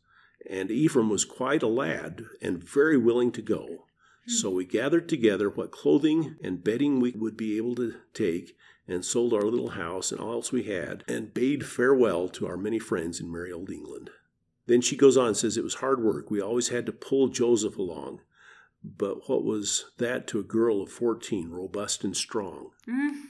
[0.48, 3.86] and Ephraim was quite a lad and very willing to go.
[4.28, 9.04] So we gathered together what clothing and bedding we would be able to take, and
[9.04, 12.78] sold our little house and all else we had, and bade farewell to our many
[12.78, 14.10] friends in merry old England.
[14.66, 16.30] Then she goes on and says it was hard work.
[16.30, 18.20] We always had to pull Joseph along.
[18.82, 22.70] But what was that to a girl of 14, robust and strong?
[22.88, 23.24] Mm.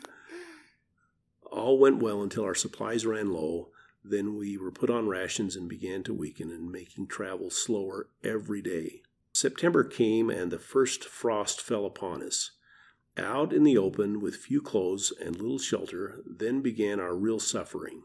[1.51, 3.71] All went well until our supplies ran low.
[4.05, 8.63] Then we were put on rations and began to weaken and making travel slower every
[8.63, 9.03] day.
[9.33, 12.53] September came and the first frost fell upon us.
[13.19, 18.05] Out in the open with few clothes and little shelter, then began our real suffering.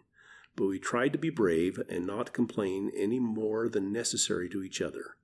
[0.56, 4.82] But we tried to be brave and not complain any more than necessary to each
[4.82, 5.15] other.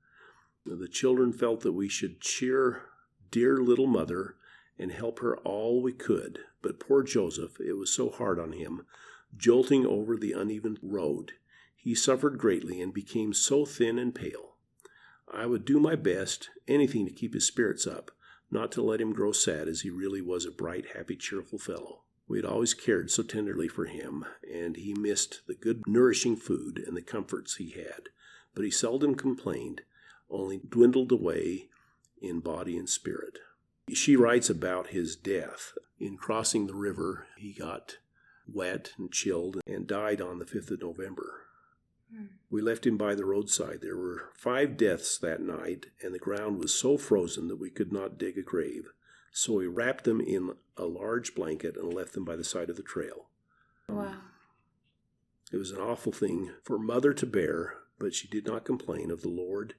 [0.66, 2.84] The children felt that we should cheer
[3.32, 4.36] dear little mother
[4.78, 6.40] and help her all we could.
[6.62, 8.86] But poor Joseph, it was so hard on him,
[9.36, 11.34] jolting over the uneven road.
[11.76, 14.56] He suffered greatly and became so thin and pale.
[15.32, 18.12] I would do my best, anything to keep his spirits up,
[18.52, 22.04] not to let him grow sad, as he really was a bright, happy, cheerful fellow.
[22.28, 26.84] We had always cared so tenderly for him, and he missed the good, nourishing food
[26.86, 28.10] and the comforts he had.
[28.54, 29.82] But he seldom complained,
[30.30, 31.70] only dwindled away
[32.22, 33.40] in body and spirit.
[33.94, 35.74] She writes about his death.
[36.00, 37.98] In crossing the river, he got
[38.48, 41.46] wet and chilled and died on the 5th of November.
[42.14, 42.26] Hmm.
[42.50, 43.80] We left him by the roadside.
[43.82, 47.94] There were five deaths that night, and the ground was so frozen that we could
[47.94, 48.90] not dig a grave.
[49.32, 52.76] So we wrapped them in a large blanket and left them by the side of
[52.76, 53.28] the trail.
[53.88, 54.16] Um, wow.
[55.52, 59.22] It was an awful thing for mother to bear, but she did not complain of
[59.22, 59.76] the Lord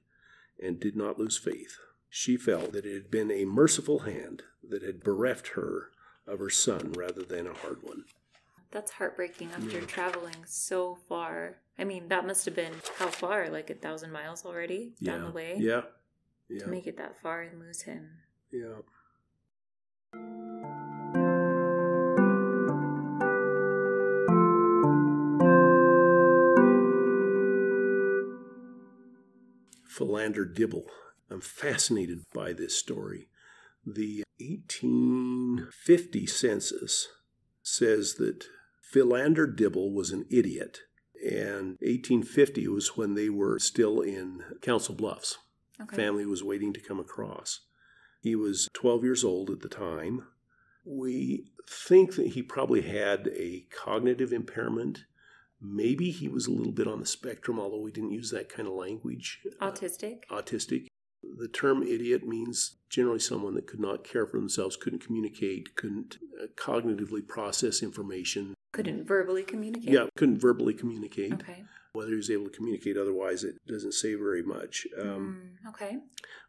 [0.63, 1.79] and did not lose faith.
[2.09, 5.91] She felt that it had been a merciful hand that had bereft her
[6.27, 8.05] of her son rather than a hard one.
[8.73, 11.57] That's heartbreaking after traveling so far.
[11.79, 13.49] I mean, that must have been how far?
[13.49, 15.57] Like a thousand miles already down the way?
[15.59, 15.83] Yeah.
[16.49, 16.65] Yeah.
[16.65, 18.11] To make it that far and lose him.
[18.53, 18.83] yeah.
[29.89, 30.87] Philander Dibble.
[31.31, 33.29] I'm fascinated by this story.
[33.85, 37.09] The 1850 census
[37.63, 38.45] says that
[38.91, 40.81] Philander Dibble was an idiot,
[41.25, 45.39] and 1850 was when they were still in Council Bluffs.
[45.81, 45.95] Okay.
[45.95, 47.61] Family was waiting to come across.
[48.21, 50.27] He was 12 years old at the time.
[50.85, 55.05] We think that he probably had a cognitive impairment.
[55.61, 58.67] Maybe he was a little bit on the spectrum, although we didn't use that kind
[58.67, 59.41] of language.
[59.61, 60.23] Uh, Autistic?
[60.33, 60.89] autistic.
[61.23, 66.19] The term idiot means generally someone that could not care for themselves, couldn't communicate, couldn't
[66.43, 68.55] uh, cognitively process information.
[68.73, 69.91] Couldn't verbally communicate?
[69.93, 71.33] Yeah, couldn't verbally communicate.
[71.35, 71.65] Okay.
[71.93, 74.87] Whether he was able to communicate otherwise, it doesn't say very much.
[75.01, 75.99] Um, Mm, okay.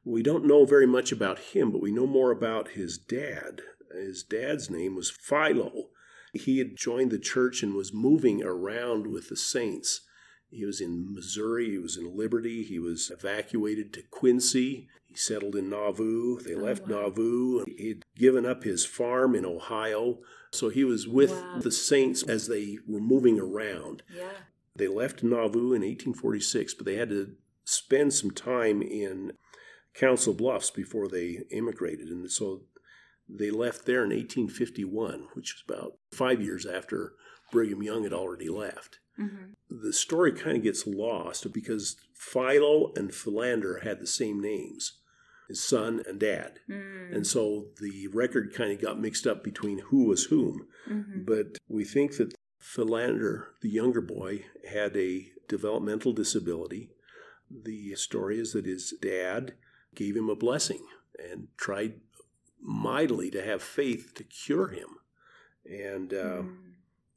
[0.05, 3.62] We don't know very much about him, but we know more about his dad.
[3.91, 5.89] His dad's name was Philo.
[6.34, 10.01] He had joined the church and was moving around with the saints.
[10.49, 14.88] He was in Missouri, he was in Liberty, he was evacuated to Quincy.
[15.07, 16.39] He settled in Nauvoo.
[16.39, 17.01] They Oh, left wow.
[17.01, 17.65] Nauvoo.
[17.77, 20.19] He'd given up his farm in Ohio.
[20.51, 21.59] So he was with Wow.
[21.59, 24.03] the saints as they were moving around.
[24.13, 24.31] Yeah.
[24.75, 29.33] They left Nauvoo in 1846, but they had to spend some time in
[29.93, 32.07] Council Bluffs before they immigrated.
[32.09, 32.63] And so
[33.29, 37.13] they left there in 1851, which was about five years after
[37.51, 38.99] Brigham Young had already left.
[39.15, 44.99] hmm The story kind of gets lost because Philo and Philander had the same names
[45.52, 46.52] his son and dad.
[46.69, 47.15] Mm.
[47.15, 50.67] And so the record kind of got mixed up between who was whom.
[50.87, 56.89] hmm But we think that Philander, the younger boy, had a developmental disability.
[57.49, 59.54] The story is that his dad
[59.93, 60.83] gave him a blessing
[61.31, 61.95] and tried
[62.62, 64.89] mightily to have faith to cure him.
[65.65, 66.56] And uh, Mm.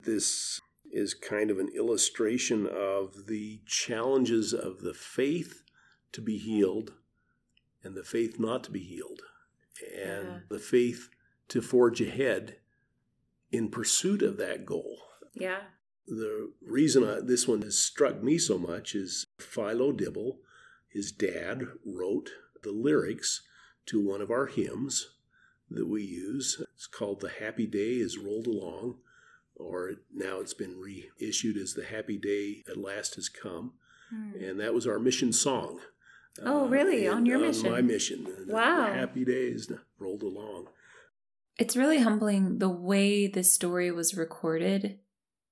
[0.00, 0.60] this
[0.90, 5.62] is kind of an illustration of the challenges of the faith
[6.12, 6.92] to be healed
[7.84, 9.22] and the faith not to be healed,
[9.94, 10.40] and Yeah.
[10.48, 11.08] the faith
[11.48, 12.58] to forge ahead
[13.52, 15.02] in pursuit of that goal.
[15.34, 15.62] Yeah.
[16.06, 20.40] The reason I, this one has struck me so much is Philo Dibble,
[20.88, 22.30] his dad, wrote
[22.62, 23.42] the lyrics
[23.86, 25.10] to one of our hymns
[25.70, 26.62] that we use.
[26.74, 28.98] It's called The Happy Day is Rolled Along,
[29.56, 33.74] or now it's been reissued as The Happy Day at Last Has Come.
[34.14, 34.50] Mm.
[34.50, 35.80] And that was our mission song.
[36.42, 37.06] Oh, uh, really?
[37.06, 37.70] and On your on mission?
[37.72, 38.26] my mission.
[38.26, 38.86] Uh, wow.
[38.88, 40.66] The happy days rolled along.
[41.58, 44.98] It's really humbling the way this story was recorded.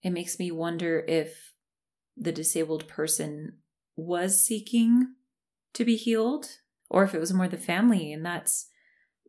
[0.03, 1.53] It makes me wonder if
[2.16, 3.59] the disabled person
[3.97, 5.14] was seeking
[5.74, 6.59] to be healed
[6.91, 8.12] or if it was more the family.
[8.12, 8.68] And that's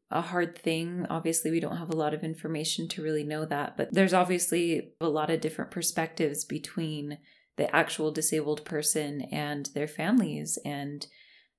[0.10, 1.06] a hard thing.
[1.10, 4.94] Obviously, we don't have a lot of information to really know that, but there's obviously
[5.00, 7.20] a lot of different perspectives between
[7.56, 11.06] the actual disabled person and their families and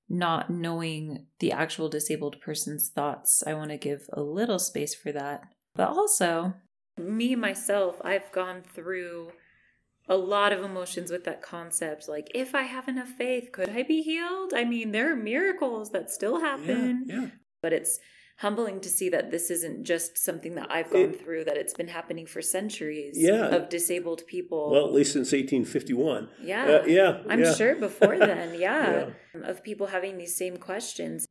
[0.09, 3.43] not knowing the actual disabled person's thoughts.
[3.47, 5.43] I want to give a little space for that.
[5.75, 6.55] But also,
[6.97, 9.33] me myself, I've gone through
[10.09, 12.09] a lot of emotions with that concept.
[12.09, 14.53] Like, if I have enough faith, could I be healed?
[14.55, 17.07] I mean, there are miracles that still happen.
[17.07, 17.27] Yeah, yeah.
[17.63, 17.99] But it's
[18.37, 21.75] humbling to see that this isn't just something that I've gone it, through, that it's
[21.75, 23.47] been happening for centuries yeah.
[23.47, 24.71] of disabled people.
[24.71, 26.29] Well, at least since 1851.
[26.43, 26.65] Yeah.
[26.65, 27.23] Uh, yeah.
[27.29, 27.55] I'm yeah.
[27.55, 31.27] sure before then, yeah, yeah, of people having these same questions.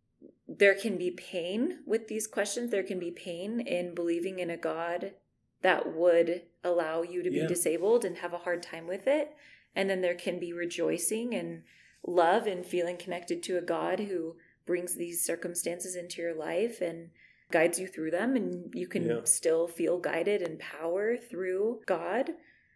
[0.47, 2.71] There can be pain with these questions.
[2.71, 5.13] There can be pain in believing in a God
[5.61, 9.33] that would allow you to be disabled and have a hard time with it.
[9.75, 11.63] And then there can be rejoicing and
[12.05, 14.35] love and feeling connected to a God who
[14.65, 17.09] brings these circumstances into your life and
[17.51, 19.19] guides you through them and you can yeah.
[19.25, 22.31] still feel guided and power through God.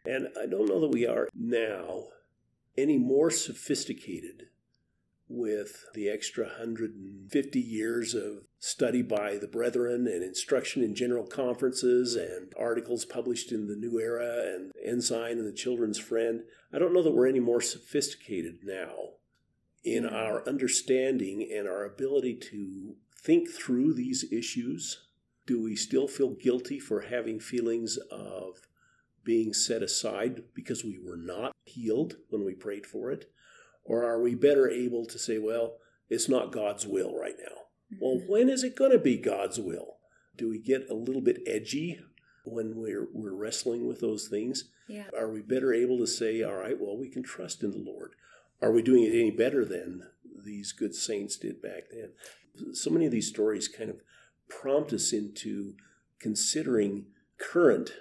[0.05, 2.05] And I don't know that we are now
[2.77, 4.47] any more sophisticated
[5.29, 12.15] with the extra 150 years of study by the brethren and instruction in general conferences
[12.15, 16.43] and articles published in the New Era and Ensign and the Children's Friend.
[16.71, 19.16] I don't know that we're any more sophisticated now
[19.83, 25.07] in our understanding and our ability to think through these issues?
[25.45, 28.67] Do we still feel guilty for having feelings of
[29.23, 33.29] being set aside because we were not healed when we prayed for it?
[33.83, 35.77] Or are we better able to say, well,
[36.09, 37.55] it's not God's will right now?
[37.93, 37.97] Mm-hmm.
[38.01, 39.97] Well, when is it going to be God's will?
[40.35, 41.99] Do we get a little bit edgy
[42.45, 44.65] when we're, we're wrestling with those things?
[44.87, 45.07] Yeah.
[45.17, 48.11] Are we better able to say, all right, well, we can trust in the Lord?
[48.61, 50.03] Are we doing it any better than
[50.43, 52.73] these good saints did back then?
[52.73, 54.01] So many of these stories kind of
[54.49, 55.73] prompt us into
[56.19, 57.05] considering
[57.37, 57.91] current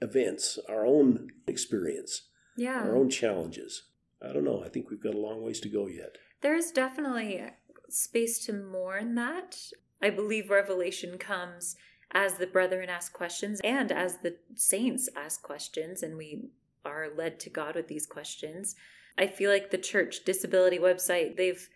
[0.00, 2.82] events, our own experience, yeah.
[2.82, 3.84] our own challenges.
[4.22, 4.62] I don't know.
[4.64, 6.16] I think we've got a long ways to go yet.
[6.40, 7.42] There's definitely
[7.88, 9.56] space to mourn that.
[10.02, 11.76] I believe revelation comes
[12.12, 16.50] as the brethren ask questions and as the saints ask questions, and we
[16.84, 18.76] are led to God with these questions.
[19.16, 21.68] I feel like the church disability website, they've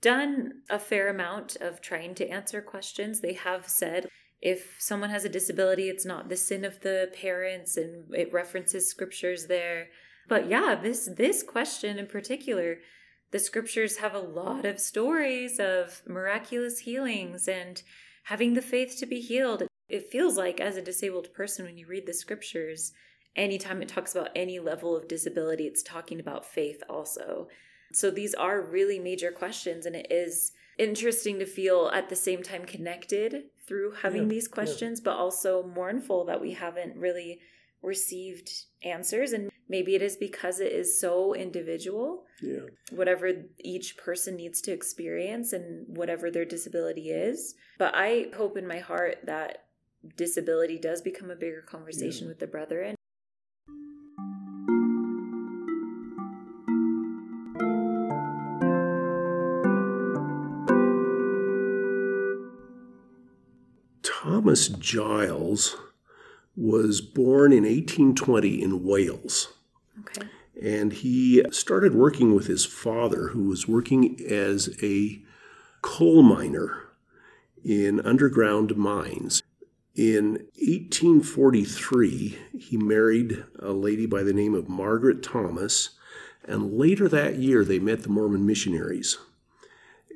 [0.00, 3.20] done a fair amount of trying to answer questions.
[3.20, 4.08] They have said
[4.40, 8.88] if someone has a disability, it's not the sin of the parents, and it references
[8.88, 9.88] scriptures there.
[10.28, 12.78] But yeah, this this question in particular,
[13.30, 17.82] the scriptures have a lot of stories of miraculous healings and
[18.24, 19.64] having the faith to be healed.
[19.88, 22.92] It feels like as a disabled person when you read the scriptures,
[23.36, 27.48] anytime it talks about any level of disability, it's talking about faith also.
[27.92, 32.42] So these are really major questions, and it is interesting to feel at the same
[32.42, 35.04] time connected through having yeah, these questions, yeah.
[35.04, 37.40] but also mournful that we haven't really
[37.82, 38.50] received
[38.82, 39.32] answers.
[39.32, 42.24] And maybe it is because it is so individual.
[42.42, 42.66] Yeah.
[42.90, 47.54] Whatever each person needs to experience and whatever their disability is.
[47.78, 49.66] But I hope in my heart that
[50.16, 52.30] disability does become a bigger conversation yeah.
[52.30, 52.96] with the brethren
[64.54, 65.76] Thomas Giles
[66.54, 69.52] was born in 1820 in Wales.
[69.98, 70.28] Okay.
[70.62, 75.20] And he started working with his father, who was working as a
[75.82, 76.84] coal miner
[77.64, 79.42] in underground mines.
[79.96, 85.98] In 1843, he married a lady by the name of Margaret Thomas,
[86.44, 89.18] and later that year they met the Mormon missionaries.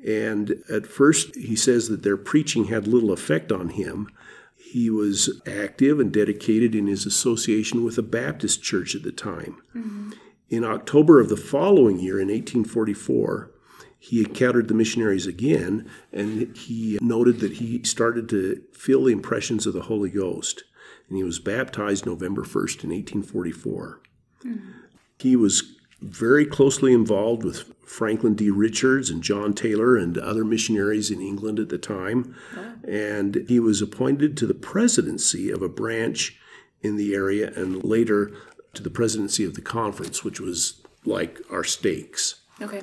[0.06, 4.08] And at first, he says that their preaching had little effect on him.
[4.56, 9.62] He was active and dedicated in his association with a Baptist church at the time.
[9.74, 10.12] Mm-hmm.
[10.50, 13.50] In October of the following year, in 1844,
[13.98, 19.66] he encountered the missionaries again, and he noted that he started to feel the impressions
[19.66, 20.64] of the Holy Ghost.
[21.08, 24.00] And he was baptized November 1st in 1844.
[24.44, 24.70] Mm-hmm.
[25.18, 28.50] He was very closely involved with Franklin D.
[28.50, 32.34] Richards and John Taylor and other missionaries in England at the time.
[32.56, 32.74] Wow.
[32.86, 36.38] And he was appointed to the presidency of a branch
[36.82, 38.32] in the area and later
[38.74, 42.42] to the presidency of the conference, which was like our stakes.
[42.60, 42.82] Okay.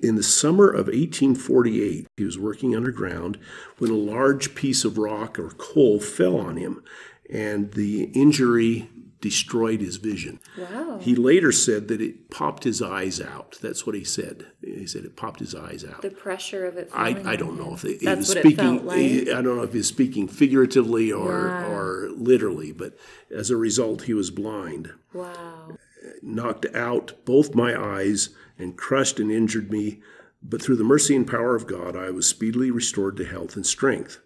[0.00, 3.38] In the summer of 1848, he was working underground
[3.78, 6.82] when a large piece of rock or coal fell on him,
[7.30, 8.88] and the injury
[9.22, 10.40] destroyed his vision.
[10.58, 10.98] Wow.
[11.00, 13.56] He later said that it popped his eyes out.
[13.62, 14.48] That's what he said.
[14.60, 16.02] He said it popped his eyes out.
[16.02, 16.90] The pressure of it.
[16.92, 18.84] I, eh, I don't know if it, was speaking.
[18.84, 18.98] like.
[18.98, 21.32] I don't know if he's speaking figuratively or
[21.64, 22.98] or literally, but
[23.30, 25.78] as a result, he was blind, Wow.
[26.20, 30.00] knocked out both my eyes, and crushed and injured me.
[30.42, 33.64] But through the mercy and power of God, I was speedily restored to health and
[33.64, 34.18] strength.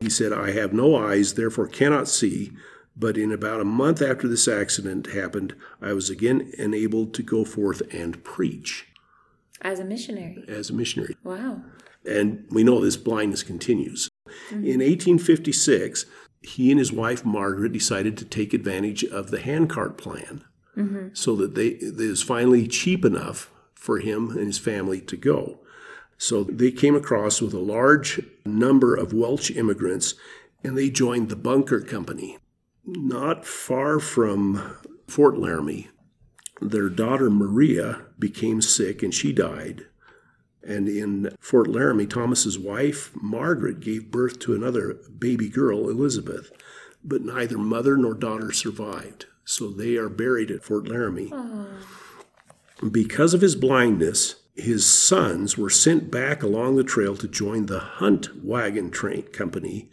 [0.00, 2.52] He said, I have no eyes, therefore cannot see.
[3.00, 7.44] But in about a month after this accident happened, I was again enabled to go
[7.44, 8.86] forth and preach
[9.62, 10.44] As a missionary.
[10.46, 11.16] as a missionary.
[11.24, 11.62] Wow.
[12.04, 14.10] And we know this blindness continues.
[14.28, 14.54] Mm-hmm.
[14.54, 16.04] In 1856,
[16.42, 20.44] he and his wife Margaret decided to take advantage of the handcart plan
[20.76, 21.08] mm-hmm.
[21.14, 25.60] so that they it was finally cheap enough for him and his family to go.
[26.18, 30.14] So they came across with a large number of Welsh immigrants
[30.62, 32.36] and they joined the Bunker Company.
[32.84, 34.76] Not far from
[35.06, 35.88] Fort Laramie,
[36.60, 39.86] their daughter Maria became sick and she died.
[40.62, 46.52] And in Fort Laramie, Thomas's wife, Margaret, gave birth to another baby girl, Elizabeth,
[47.02, 49.26] but neither mother nor daughter survived.
[49.44, 51.32] So they are buried at Fort Laramie.
[52.90, 57.78] Because of his blindness, his sons were sent back along the trail to join the
[57.78, 59.90] Hunt Wagon Train Company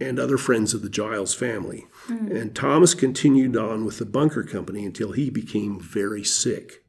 [0.00, 1.86] and other friends of the Giles family.
[2.08, 6.84] And Thomas continued on with the Bunker Company until he became very sick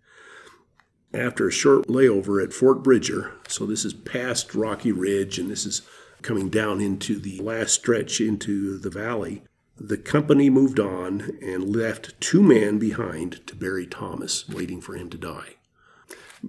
[1.16, 5.66] after a short layover at Fort Bridger, so this is past Rocky Ridge and this
[5.66, 5.82] is
[6.22, 9.44] coming down into the last stretch into the valley,
[9.78, 15.10] the company moved on and left two men behind to bury Thomas, waiting for him
[15.10, 15.55] to die.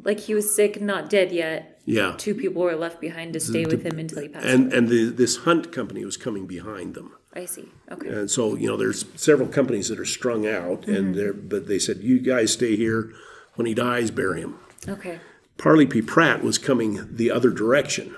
[0.02, 1.80] Like he was sick, not dead yet.
[1.84, 2.14] Yeah.
[2.18, 4.46] Two people were left behind to stay with him until he passed.
[4.46, 7.12] And and the, this hunt company was coming behind them.
[7.32, 7.68] I see.
[7.90, 8.08] Okay.
[8.08, 11.12] And so, you know, there's several companies that are strung out and mm-hmm.
[11.12, 13.12] they're but they said, You guys stay here.
[13.54, 14.58] When he dies, bury him.
[14.86, 15.18] Okay.
[15.56, 16.02] Parley P.
[16.02, 18.14] Pratt was coming the other direction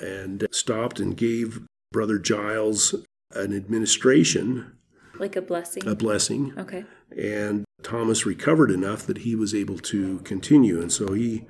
[0.00, 1.60] and stopped and gave
[1.92, 2.94] Brother Giles
[3.32, 4.76] an administration,
[5.20, 5.86] Like a blessing.
[5.86, 6.84] a blessing, okay.
[7.16, 10.80] and Thomas recovered enough that he was able to continue.
[10.80, 11.44] And so he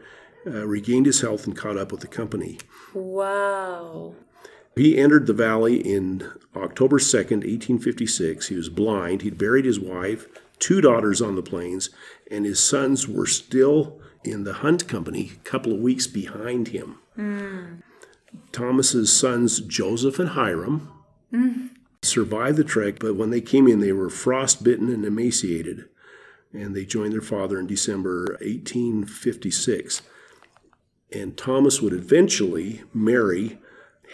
[0.46, 2.58] uh, regained his health and caught up with the company.
[2.94, 4.14] Wow.
[4.76, 8.48] He entered the valley in October 2nd, 1856.
[8.48, 9.22] He was blind.
[9.22, 10.26] He'd buried his wife,
[10.58, 11.90] two daughters on the plains,
[12.30, 16.98] and his sons were still in the hunt company, a couple of weeks behind him.
[18.52, 20.90] Thomas's sons, Joseph and Hiram,
[22.02, 25.86] survived the trek, but when they came in, they were frostbitten and emaciated.
[26.52, 30.02] And they joined their father in December 1856.
[31.12, 33.58] And Thomas would eventually marry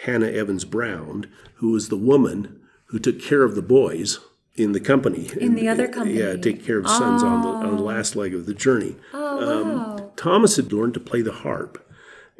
[0.03, 4.19] Hannah Evans Brown, who was the woman who took care of the boys
[4.55, 5.29] in the company.
[5.39, 6.19] In the other uh, company.
[6.19, 7.85] Yeah, take care of the sons on, the, on the oh.
[7.85, 8.95] last leg of the journey.
[9.13, 10.11] Oh, um, wow.
[10.15, 11.87] Thomas had learned to play the harp,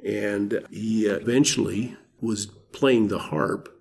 [0.04, 3.77] and he eventually was playing the harp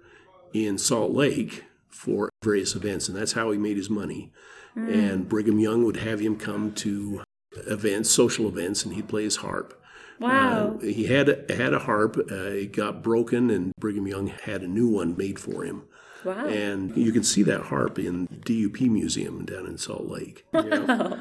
[0.65, 4.33] in Salt Lake for various events, and that's how he made his money.
[4.77, 7.23] And Brigham Young would have him come to
[7.67, 9.83] events, social events, and he'd play his harp.
[10.21, 10.77] wow.
[10.77, 12.19] Uh, he had a, had a harp.
[12.31, 15.85] Uh, it got broken, and Brigham Young had a new one made for him.
[16.27, 16.47] wow.
[16.47, 20.45] And you can see that harp in DUP Museum down in Salt Lake.
[20.55, 21.17] Yeah.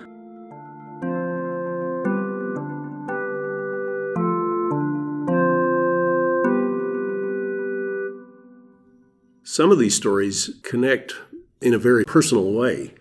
[9.48, 11.14] Some of these stories connect
[11.62, 12.96] in a very personal way.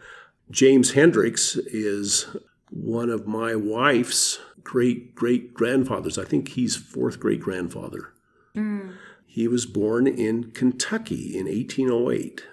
[0.50, 2.26] James Hendricks is
[2.68, 6.18] one of my wife's great great grandfathers.
[6.18, 8.12] I think he's fourth great grandfather.
[8.54, 8.92] Mm.
[9.24, 12.44] He was born in Kentucky in 1808.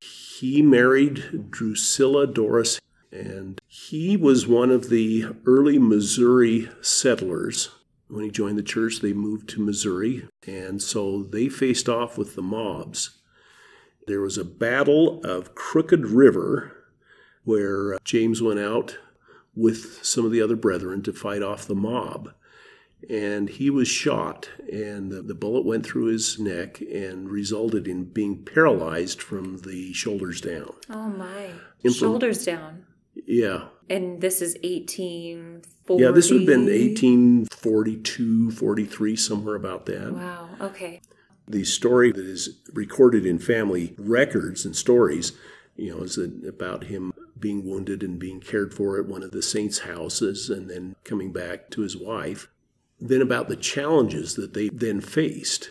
[0.00, 2.78] He married Drusilla Dorris,
[3.10, 7.70] and he was one of the early Missouri settlers.
[8.08, 12.34] When he joined the church, they moved to Missouri, and so they faced off with
[12.34, 13.19] the mobs.
[14.06, 16.76] There was a battle of Crooked River
[17.44, 18.98] where uh, James went out
[19.54, 22.32] with some of the other brethren to fight off the mob.
[23.08, 28.04] And he was shot, and the, the bullet went through his neck and resulted in
[28.04, 30.74] being paralyzed from the shoulders down.
[30.90, 31.50] oh, my.
[31.90, 32.84] Shoulders down.
[33.14, 33.68] Yeah.
[33.88, 36.02] And this is 1840.
[36.02, 40.12] Yeah, this would have been 1842, 43, somewhere about that.
[40.12, 40.50] Wow.
[40.60, 41.00] Okay.
[41.50, 45.32] The story that is recorded in family records and stories,
[45.76, 49.42] you know, is about him being wounded and being cared for at one of the
[49.42, 52.48] saints' houses and then coming back to his wife.
[53.02, 55.70] then about the challenges that they then faced.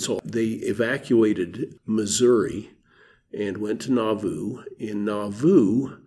[0.00, 2.72] So they evacuated Missouri
[3.32, 4.64] and went to Nauvoo.
[4.76, 5.98] In Nauvoo,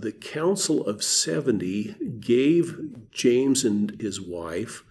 [0.00, 4.82] the Council of 70 gave James and his wife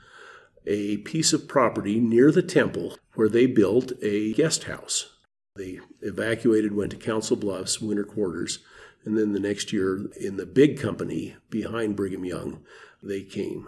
[0.65, 5.09] a piece of property near the temple where they built a guest house.
[5.57, 8.59] They evacuated, went to Council Bluffs, winter quarters,
[9.03, 12.63] and then the next year in the big company behind Brigham Young,
[13.03, 13.67] they came.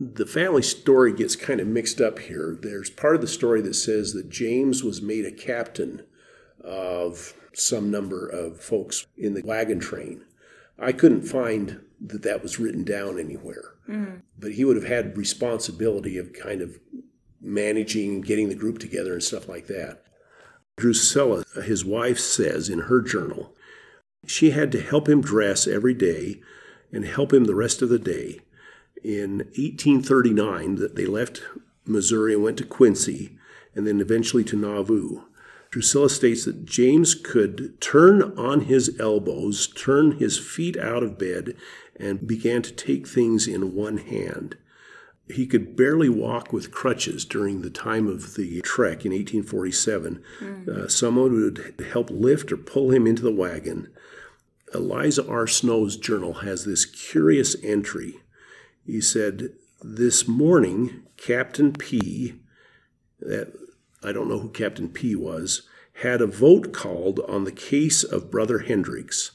[0.00, 2.56] The family story gets kind of mixed up here.
[2.58, 6.06] There's part of the story that says that James was made a captain
[6.64, 10.24] of some number of folks in the wagon train.
[10.78, 13.74] I couldn't find that that was written down anywhere.
[13.86, 14.22] Mm.
[14.38, 16.78] But he would have had responsibility of kind of
[17.46, 20.02] managing, getting the group together, and stuff like that.
[20.76, 23.54] Drusilla, his wife, says in her journal,
[24.26, 26.40] she had to help him dress every day
[26.92, 28.40] and help him the rest of the day.
[29.02, 31.42] In 1839, that they left
[31.84, 33.38] Missouri and went to Quincy,
[33.74, 35.22] and then eventually to Nauvoo.
[35.70, 41.54] Drusilla states that James could turn on his elbows, turn his feet out of bed,
[41.94, 44.56] and began to take things in one hand.
[45.28, 50.22] He could barely walk with crutches during the time of the trek in 1847.
[50.40, 50.68] Mm.
[50.68, 53.88] Uh, someone would help lift or pull him into the wagon.
[54.72, 55.46] Eliza R.
[55.46, 58.20] Snow's journal has this curious entry.
[58.84, 59.50] He said,
[59.82, 62.40] This morning, Captain P,
[63.20, 63.52] that
[64.02, 65.62] I don't know who Captain P was,
[66.02, 69.32] had a vote called on the case of Brother Hendricks.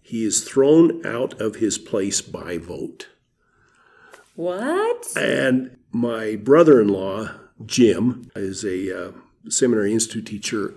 [0.00, 3.08] He is thrown out of his place by vote.
[4.38, 5.04] What?
[5.16, 7.30] And my brother in law,
[7.66, 9.12] Jim, is a uh,
[9.48, 10.74] seminary institute teacher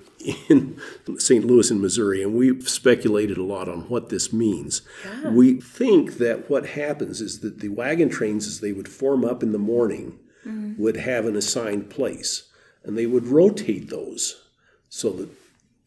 [0.49, 0.81] in
[1.19, 1.45] St.
[1.45, 4.81] Louis in Missouri, and we've speculated a lot on what this means.
[5.05, 5.29] Yeah.
[5.29, 9.43] We think that what happens is that the wagon trains, as they would form up
[9.43, 10.81] in the morning, mm-hmm.
[10.81, 12.49] would have an assigned place,
[12.83, 14.41] and they would rotate those
[14.89, 15.29] so that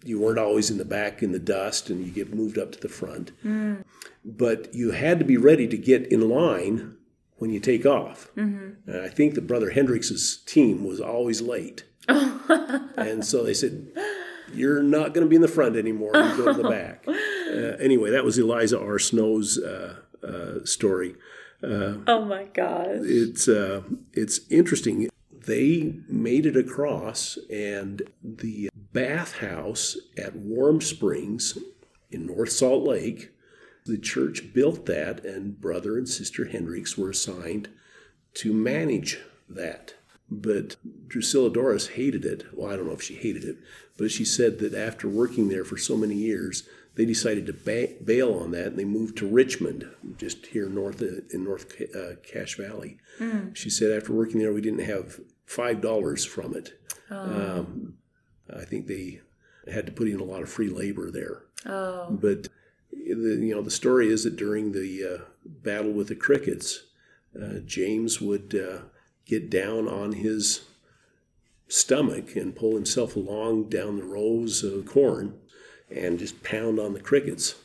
[0.04, 2.80] you weren't always in the back in the dust and you get moved up to
[2.80, 3.32] the front.
[3.44, 3.82] Mm.
[4.24, 6.98] But you had to be ready to get in line
[7.44, 8.30] when you take off.
[8.38, 8.90] Mm-hmm.
[8.90, 11.84] And I think that Brother Hendricks's team was always late.
[12.08, 13.92] and so they said,
[14.54, 16.12] You're not going to be in the front anymore.
[16.14, 17.06] You go to the back.
[17.44, 18.98] Uh, anyway, that was Eliza R.
[18.98, 19.94] Snow's uh,
[20.26, 21.14] uh, story.
[21.62, 22.96] Uh, oh my gosh.
[23.02, 23.82] It's, uh,
[24.12, 25.08] it's interesting.
[25.30, 31.56] They made it across, and the bathhouse at Warm Springs
[32.10, 33.30] in North Salt Lake.
[33.86, 37.68] The church built that, and Brother and Sister Hendricks were assigned
[38.34, 39.18] to manage
[39.48, 39.94] that.
[40.30, 40.76] But
[41.06, 42.46] Drusilla Dorris hated it.
[42.54, 43.58] Well, I don't know if she hated it,
[43.98, 47.92] but she said that after working there for so many years, they decided to ba-
[48.04, 52.16] bail on that and they moved to Richmond, just here north of, in North uh,
[52.22, 52.98] Cache Valley.
[53.18, 53.54] Mm.
[53.54, 56.80] She said after working there, we didn't have five dollars from it.
[57.10, 57.58] Oh.
[57.58, 57.94] Um,
[58.54, 59.20] I think they
[59.70, 61.42] had to put in a lot of free labor there.
[61.66, 62.08] Oh.
[62.10, 62.48] But
[62.96, 66.84] the, you know, the story is that during the uh, battle with the crickets,
[67.40, 68.84] uh, James would uh,
[69.26, 70.62] get down on his
[71.68, 75.38] stomach and pull himself along down the rows of corn
[75.90, 77.56] and just pound on the crickets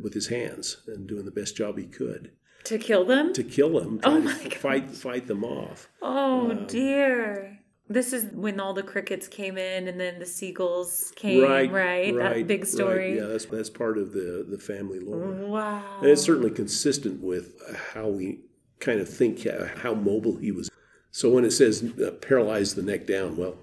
[0.00, 2.30] with his hands and doing the best job he could.
[2.64, 3.32] To kill them?
[3.32, 4.54] To kill them oh my God.
[4.54, 5.88] fight fight them off.
[6.02, 7.57] Oh um, dear
[7.88, 11.70] this is when all the crickets came in and then the seagulls came, right?
[11.70, 13.12] Right, right that big story.
[13.12, 13.22] Right.
[13.22, 15.30] Yeah, that's that's part of the the family lore.
[15.48, 17.54] Wow, and it's certainly consistent with
[17.94, 18.40] how we
[18.80, 19.46] kind of think
[19.78, 20.70] how mobile he was.
[21.10, 23.56] So when it says uh, paralyzed the neck down, well,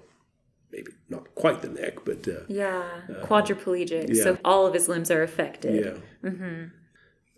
[0.72, 4.14] maybe not quite the neck, but uh, yeah, uh, quadriplegic.
[4.14, 4.22] Yeah.
[4.22, 5.84] So all of his limbs are affected.
[5.84, 6.30] Yeah.
[6.30, 6.64] Mm-hmm.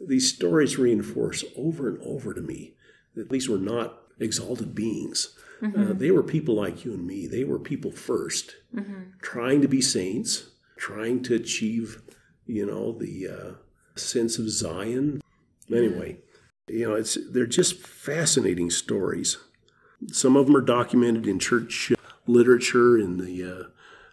[0.07, 2.75] These stories reinforce over and over to me
[3.15, 5.91] that these were not exalted beings uh, mm-hmm.
[5.91, 7.27] Uh, they were people like you and me.
[7.27, 9.03] They were people 1st mm-hmm.
[9.21, 12.03] trying to be saints, trying to achieve,
[12.47, 15.21] you know, the uh, sense of Zion.
[15.71, 16.19] Anyway,
[16.69, 19.39] you know, it's they're just fascinating stories.
[20.13, 21.93] Some of them are documented in church
[22.27, 23.65] literature, in the uh,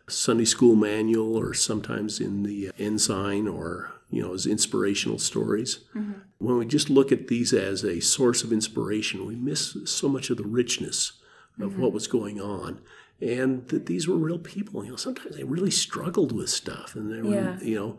[0.09, 5.79] Sunday school manual, or sometimes in the uh, ensign, or you know, as inspirational stories.
[5.95, 6.13] Mm-hmm.
[6.39, 10.29] When we just look at these as a source of inspiration, we miss so much
[10.29, 11.13] of the richness
[11.59, 11.81] of mm-hmm.
[11.81, 12.81] what was going on
[13.21, 17.11] and that these were real people you know sometimes they really struggled with stuff and
[17.11, 17.59] they were yeah.
[17.61, 17.97] you know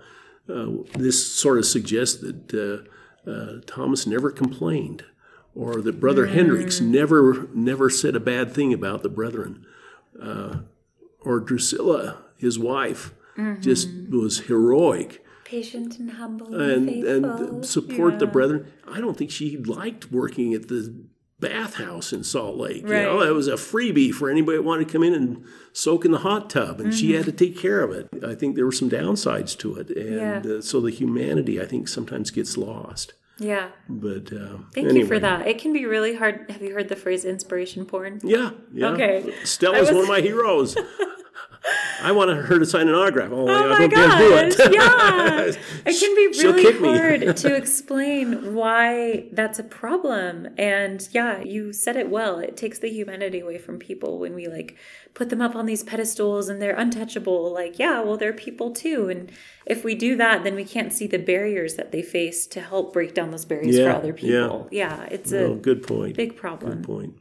[0.49, 2.87] uh, this sort of suggests that
[3.27, 5.05] uh, uh, thomas never complained
[5.55, 6.33] or that brother mm.
[6.33, 9.65] hendricks never never said a bad thing about the brethren
[10.23, 10.59] uh,
[11.21, 13.61] or drusilla his wife mm-hmm.
[13.61, 18.19] just was heroic patient and humble and, and, and support yeah.
[18.19, 21.07] the brethren i don't think she liked working at the
[21.39, 22.83] bathhouse in Salt Lake.
[22.83, 26.05] You know, that was a freebie for anybody that wanted to come in and soak
[26.05, 28.09] in the hot tub, and she had to take care of it.
[28.27, 30.53] I think there were some downsides to it, and Yeah.
[30.57, 33.13] uh, so the humanity I think sometimes gets lost.
[33.39, 33.69] Yeah.
[33.87, 35.47] But uh, Thank you for that.
[35.47, 36.51] It can be really hard.
[36.51, 38.19] Have you heard the phrase inspiration porn?
[38.25, 38.89] Yeah, yeah.
[38.89, 39.35] Okay.
[39.45, 40.75] Stella's was- one of my heroes.
[42.03, 43.31] I want her to sign an autograph.
[43.33, 44.73] Oh, Oh my gosh, it.
[44.75, 45.53] yeah.
[45.87, 50.49] It can be really hard to explain why that's a problem.
[50.59, 52.39] And yeah, you said it well.
[52.39, 54.77] It takes the humanity away from people when we like
[55.15, 57.53] put them up on these pedestals and they're untouchable.
[57.53, 59.09] Like, yeah, well, they're people too.
[59.09, 59.31] And
[59.65, 62.93] if we do that, then we can't see the barriers that they face to help
[62.93, 64.69] break down those barriers Yeah, for other people.
[64.71, 66.17] Yeah, yeah it's Oh, a good point.
[66.17, 66.77] big problem.
[66.79, 67.15] Good point.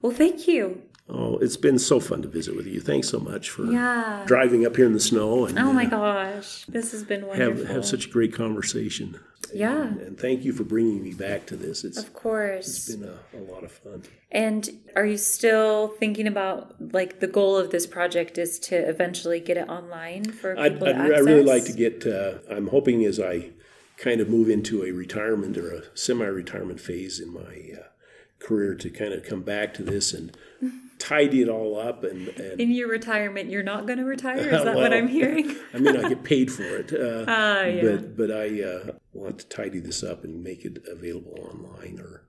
[0.00, 0.82] Well, thank you.
[1.10, 2.80] Oh, it's been so fun to visit with you.
[2.80, 4.24] Thanks so much for Yeah.
[4.26, 7.64] driving up here in the snow and Oh my uh, gosh, this has been wonderful.
[7.64, 9.18] have have such a great conversation.
[9.54, 9.86] Yeah.
[9.86, 11.82] And, and thank you for bringing me back to this.
[11.82, 12.68] It's Of course.
[12.88, 14.02] It's been a, a lot of fun.
[14.30, 19.40] And are you still thinking about like the goal of this project is to eventually
[19.40, 22.06] get it online for I'd, people I'd, to I really like to get.
[22.06, 23.50] Uh, I'm hoping as I
[23.96, 27.84] kind of move into a retirement or a semi-retirement phase in my uh,
[28.38, 30.36] career to kind of come back to this and
[30.98, 34.38] tidy it all up and, and In your retirement, you're not going to retire.
[34.38, 35.54] Is that what I'm hearing?
[35.74, 36.92] I mean, I get paid for it.
[36.92, 37.82] Uh, Ah, yeah.
[37.82, 42.24] But but I uh, want to tidy this up and make it available online or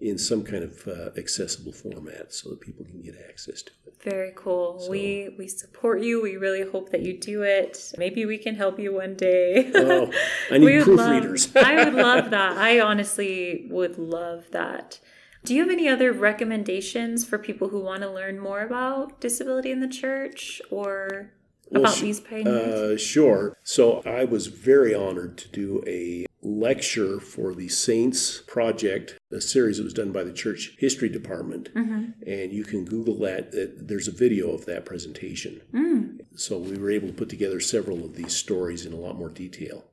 [0.00, 3.94] in some kind of uh, accessible format so that people can get access to it.
[4.02, 4.84] Very cool.
[4.90, 6.20] We we support you.
[6.22, 7.92] We really hope that you do it.
[7.96, 9.70] Maybe we can help you one day.
[9.74, 10.10] Oh,
[10.50, 11.56] I need We would love- proofreaders.
[11.56, 12.58] I would love that.
[12.58, 15.00] I honestly would love that.
[15.44, 19.70] Do you have any other recommendations for people who want to learn more about disability
[19.70, 21.32] in the church or
[21.68, 22.74] Well, about sh- these pioneers?
[22.74, 23.58] Uh, sure.
[23.62, 29.76] So I was very honored to do a lecture for the Saints Project, a series
[29.76, 31.74] that was done by the Church History Department.
[31.74, 32.26] Mm-hmm.
[32.26, 33.48] And you can Google that.
[33.48, 35.60] Uh, there's a video of that presentation.
[35.74, 36.20] Mm.
[36.36, 39.28] So we were able to put together several of these stories in a lot more
[39.30, 39.84] detail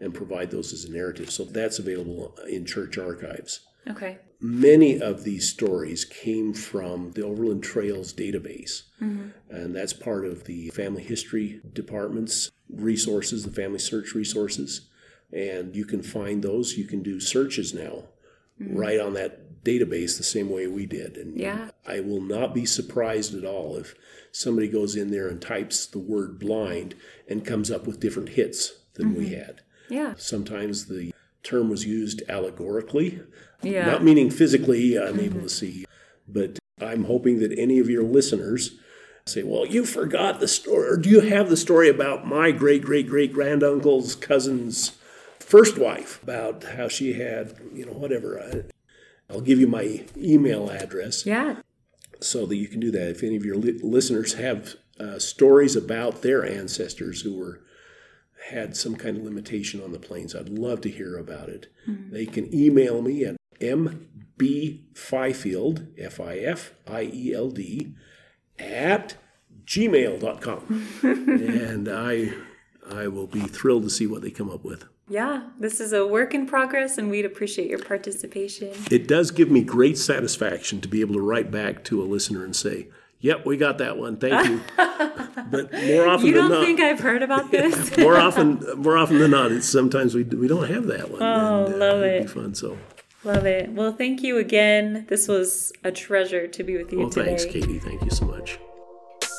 [0.00, 1.30] and provide those as a narrative.
[1.30, 3.60] So that's available in church archives.
[3.90, 4.18] Okay.
[4.40, 9.28] Many of these stories came from the Overland Trails database, mm-hmm.
[9.50, 14.88] and that's part of the Family History Department's resources, the Family Search resources.
[15.32, 16.76] And you can find those.
[16.76, 18.04] You can do searches now
[18.60, 18.76] mm-hmm.
[18.76, 21.16] right on that database the same way we did.
[21.16, 21.70] And Yeah.
[21.86, 23.94] I will not be surprised at all if
[24.30, 26.94] somebody goes in there and types the word blind
[27.28, 29.34] and comes up with different hits than we mm-hmm.
[29.34, 29.60] had.
[29.88, 30.14] Yeah.
[30.16, 31.12] Sometimes the
[31.42, 33.20] term was used allegorically,
[33.62, 33.86] Yeah.
[33.86, 35.48] not meaning physically unable to mm-hmm.
[35.48, 35.86] see,
[36.28, 38.78] but I'm hoping that any of your listeners
[39.26, 42.82] say, Well, you forgot the story, or do you have the story about my great
[42.82, 44.96] great great granduncle's cousin's
[45.46, 48.40] first wife, about how she had, you know, whatever.
[48.40, 51.60] I, I'll give you my email address yeah.
[52.20, 53.10] so that you can do that.
[53.10, 57.62] If any of your li- listeners have uh, stories about their ancestors who were
[58.50, 61.72] had some kind of limitation on the plains, I'd love to hear about it.
[61.88, 62.12] Mm-hmm.
[62.12, 67.94] They can email me at mbfifield, F I F I F I E L D,
[68.58, 69.16] at
[69.64, 70.86] gmail.com.
[71.02, 72.32] and I,
[72.90, 74.84] I will be thrilled to see what they come up with.
[75.08, 75.48] Yeah.
[75.58, 78.72] This is a work in progress and we'd appreciate your participation.
[78.90, 82.44] It does give me great satisfaction to be able to write back to a listener
[82.44, 82.88] and say,
[83.20, 84.18] Yep, we got that one.
[84.18, 84.60] Thank you.
[84.76, 87.96] but more often You than don't think I've heard about this?
[87.96, 91.22] more often, more often than not, it's sometimes we we don't have that one.
[91.22, 92.22] Oh, and, uh, love it'd it.
[92.22, 92.54] Be fun.
[92.54, 92.76] So,
[93.26, 93.72] Love it.
[93.72, 95.04] Well, thank you again.
[95.08, 97.36] This was a treasure to be with you well, today.
[97.36, 97.80] thanks, Katie.
[97.80, 98.60] Thank you so much.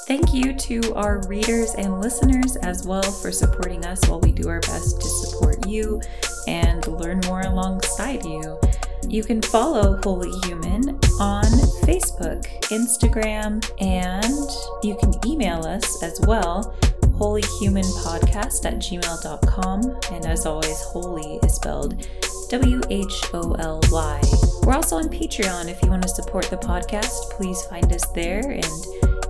[0.08, 4.50] Thank you to our readers and listeners as well for supporting us while we do
[4.50, 6.02] our best to support you
[6.50, 8.60] and learn more alongside you.
[9.08, 10.90] You can follow wHoly Human
[11.22, 11.46] on
[11.84, 20.00] Facebook, Instagram, and you can email us as well, wholyhumanpodcast at gmail.com.
[20.12, 22.06] And as always, holy is spelled
[22.50, 24.22] W H O L Y.
[24.64, 25.70] We're also on Patreon.
[25.70, 28.64] If you want to support the podcast, please find us there and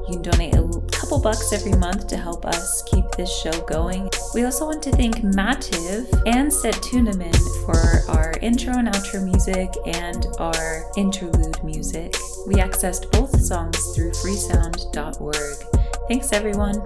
[0.07, 4.09] you can donate a couple bucks every month to help us keep this show going.
[4.33, 10.27] We also want to thank Mativ and Setuniman for our intro and outro music and
[10.39, 12.15] our interlude music.
[12.47, 15.81] We accessed both songs through freesound.org.
[16.07, 16.81] Thanks, everyone.